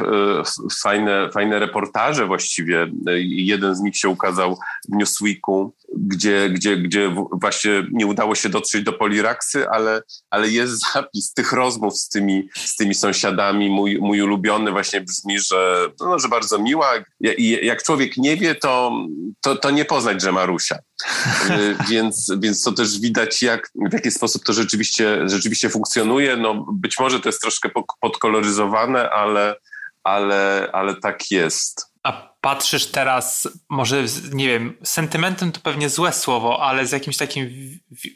[0.84, 2.91] fajne, fajne reportaże właściwie.
[3.22, 4.57] Jeden z nich się ukazał
[4.89, 10.81] w Newsweeku, gdzie, gdzie, gdzie właśnie nie udało się dotrzeć do Poliraksy, ale, ale jest
[10.94, 13.69] zapis tych rozmów z tymi, z tymi sąsiadami.
[13.69, 16.93] Mój, mój ulubiony właśnie brzmi, że, no, że bardzo miła.
[17.21, 18.91] I jak człowiek nie wie, to,
[19.41, 20.75] to, to nie poznać, że Marusia.
[21.49, 26.38] Y, więc, więc to też widać, jak, w jaki sposób to rzeczywiście, rzeczywiście funkcjonuje.
[26.38, 27.69] No, być może to jest troszkę
[28.01, 29.55] podkoloryzowane, ale,
[30.03, 31.88] ale, ale tak jest.
[32.07, 34.03] A patrzysz teraz, może
[34.34, 37.49] nie wiem, sentymentem to pewnie złe słowo, ale z jakimś takim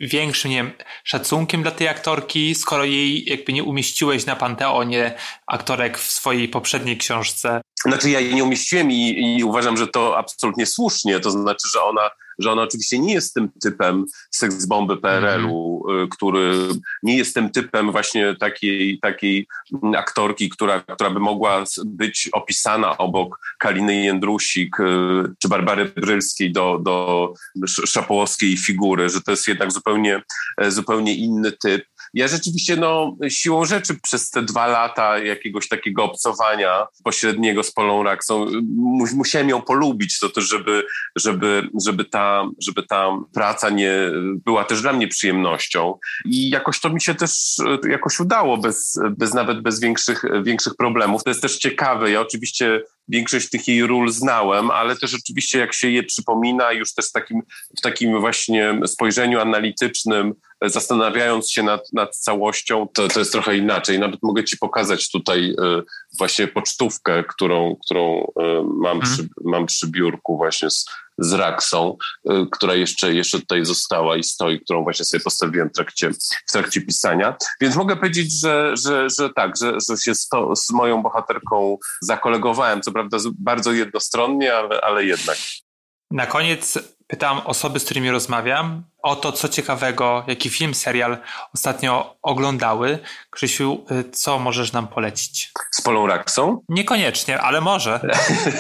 [0.01, 0.71] większym, nie wiem,
[1.03, 5.15] szacunkiem dla tej aktorki, skoro jej jakby nie umieściłeś na panteonie
[5.47, 7.61] aktorek w swojej poprzedniej książce?
[7.83, 11.83] Znaczy ja jej nie umieściłem i, i uważam, że to absolutnie słusznie, to znaczy, że
[11.83, 12.09] ona
[12.41, 16.09] że ona oczywiście nie jest tym typem seksbomby PRL-u, mm.
[16.09, 16.53] który
[17.03, 19.47] nie jest tym typem właśnie takiej, takiej
[19.95, 24.83] aktorki, która, która by mogła być opisana obok Kaliny Jędrusik y,
[25.39, 27.33] czy Barbary Brylskiej do, do
[27.67, 30.21] szapołowskiej figury, że to jest jednak zupełnie,
[30.61, 31.85] e, zupełnie inny typ.
[32.13, 38.03] Ja rzeczywiście no, siłą rzeczy przez te dwa lata jakiegoś takiego obcowania pośredniego z Polą
[38.03, 38.45] Raksą
[39.15, 40.83] musiałem ją polubić, to też, żeby,
[41.15, 43.93] żeby, żeby, ta, żeby ta praca nie
[44.45, 45.97] była też dla mnie przyjemnością.
[46.25, 47.55] I jakoś to mi się też
[47.89, 51.23] jakoś udało, bez, bez nawet bez większych, większych problemów.
[51.23, 52.11] To jest też ciekawe.
[52.11, 56.93] Ja oczywiście większość tych jej ról znałem, ale też oczywiście jak się je przypomina już
[56.93, 57.41] też w takim,
[57.77, 60.33] w takim właśnie spojrzeniu analitycznym,
[60.65, 63.99] zastanawiając się nad, nad całością, to, to jest trochę inaczej.
[63.99, 65.83] Nawet mogę ci pokazać tutaj y,
[66.17, 69.01] właśnie pocztówkę, którą, którą y, mam, hmm.
[69.01, 70.85] przy, mam przy biurku właśnie z,
[71.17, 71.97] z Raksą,
[72.31, 76.09] y, która jeszcze, jeszcze tutaj została i stoi, którą właśnie sobie postawiłem w trakcie,
[76.47, 77.35] w trakcie pisania.
[77.61, 81.77] Więc mogę powiedzieć, że, że, że tak, że, że się z, to, z moją bohaterką
[82.01, 85.37] zakolegowałem, co prawda bardzo jednostronnie, ale, ale jednak.
[86.11, 86.79] Na koniec
[87.11, 91.17] pytam osoby, z którymi rozmawiam, o to, co ciekawego, jaki film, serial
[91.53, 92.99] ostatnio oglądały.
[93.29, 95.51] Krzysiu, y, co możesz nam polecić?
[95.71, 96.63] Z Polą Raksą?
[96.69, 97.99] Niekoniecznie, ale może.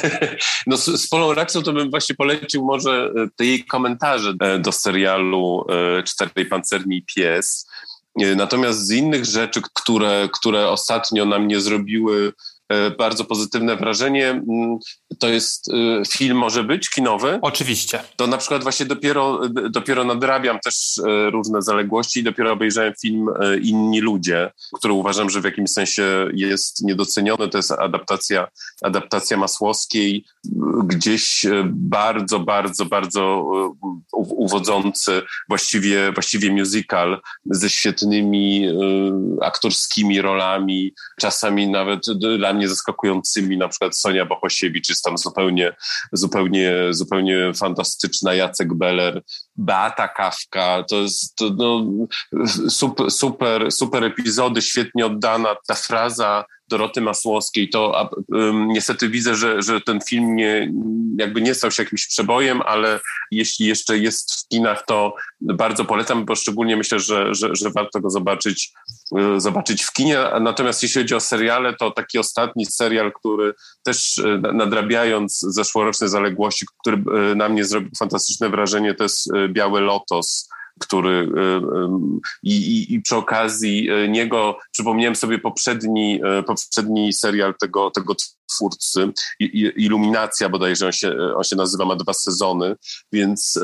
[0.67, 4.59] no z, z Polą Raksą to bym właśnie polecił może y, te jej komentarze e,
[4.59, 7.67] do serialu e, Czterej Pancerni Pies.
[8.21, 12.33] E, natomiast z innych rzeczy, które, które ostatnio na mnie zrobiły
[12.97, 14.29] bardzo pozytywne wrażenie.
[14.29, 14.77] Mm,
[15.19, 17.39] to jest e, film może być kinowy?
[17.41, 17.99] Oczywiście.
[18.15, 23.25] To na przykład właśnie dopiero, dopiero nadrabiam też e, różne zaległości i dopiero obejrzałem film
[23.61, 26.03] Inni ludzie, który uważam, że w jakimś sensie
[26.33, 27.49] jest niedoceniony.
[27.49, 28.47] To jest adaptacja,
[28.81, 30.25] adaptacja Masłowskiej,
[30.83, 33.51] gdzieś bardzo, bardzo, bardzo
[34.11, 38.67] uwodzący, właściwie, właściwie musical ze świetnymi
[39.41, 42.01] aktorskimi rolami, czasami nawet
[42.37, 45.75] dla mnie mnie zaskakującymi, na przykład Sonia Bohosiewicz jest tam zupełnie,
[46.13, 49.21] zupełnie, zupełnie fantastyczna, Jacek Beller
[49.55, 51.85] Beata Kawka, to jest to, no,
[52.69, 59.61] super, super, super epizody, świetnie oddana ta fraza Doroty Masłowskiej, to um, niestety widzę, że,
[59.61, 60.71] że ten film nie,
[61.17, 62.99] jakby nie stał się jakimś przebojem, ale
[63.31, 67.99] jeśli jeszcze jest w kinach, to bardzo polecam, bo szczególnie myślę, że, że, że warto
[67.99, 68.71] go zobaczyć,
[69.17, 70.17] e, zobaczyć w kinie.
[70.41, 73.53] Natomiast jeśli chodzi o seriale, to taki ostatni serial, który
[73.83, 76.97] też e, nadrabiając zeszłoroczne zaległości, który
[77.31, 80.49] e, na mnie zrobił fantastyczne wrażenie, to jest Biały Lotos
[80.79, 81.29] który
[82.43, 88.15] i, i, i, przy okazji niego przypomniałem sobie poprzedni, poprzedni serial tego, tego
[88.55, 89.11] twórcy,
[89.75, 92.75] Iluminacja bodajże on się, on się nazywa, ma dwa sezony,
[93.11, 93.59] więc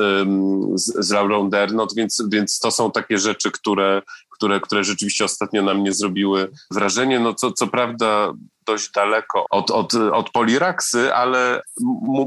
[0.74, 5.62] z, z Laurą Dernot, więc, więc to są takie rzeczy, które, które, które rzeczywiście ostatnio
[5.62, 7.20] na mnie zrobiły wrażenie.
[7.20, 8.32] No co, co prawda
[8.66, 11.62] dość daleko od, od, od poliraksy, ale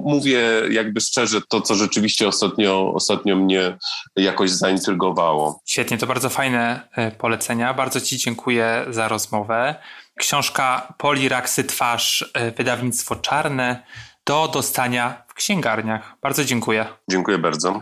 [0.03, 3.77] mówię jakby szczerze to, co rzeczywiście ostatnio, ostatnio mnie
[4.15, 5.61] jakoś zaintrygowało.
[5.65, 7.73] Świetnie, to bardzo fajne e, polecenia.
[7.73, 9.75] Bardzo Ci dziękuję za rozmowę.
[10.21, 13.83] Książka Poliraksy Twarz, e, wydawnictwo Czarne,
[14.25, 16.15] do dostania w księgarniach.
[16.21, 16.85] Bardzo dziękuję.
[17.09, 17.81] Dziękuję bardzo.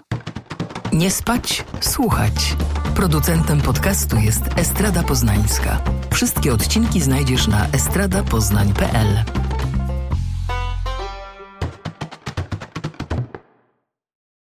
[0.91, 2.34] Nie spać, słuchać.
[2.95, 5.82] Producentem podcastu jest Estrada Poznańska.
[6.14, 9.24] Wszystkie odcinki znajdziesz na estradapoznań.pl.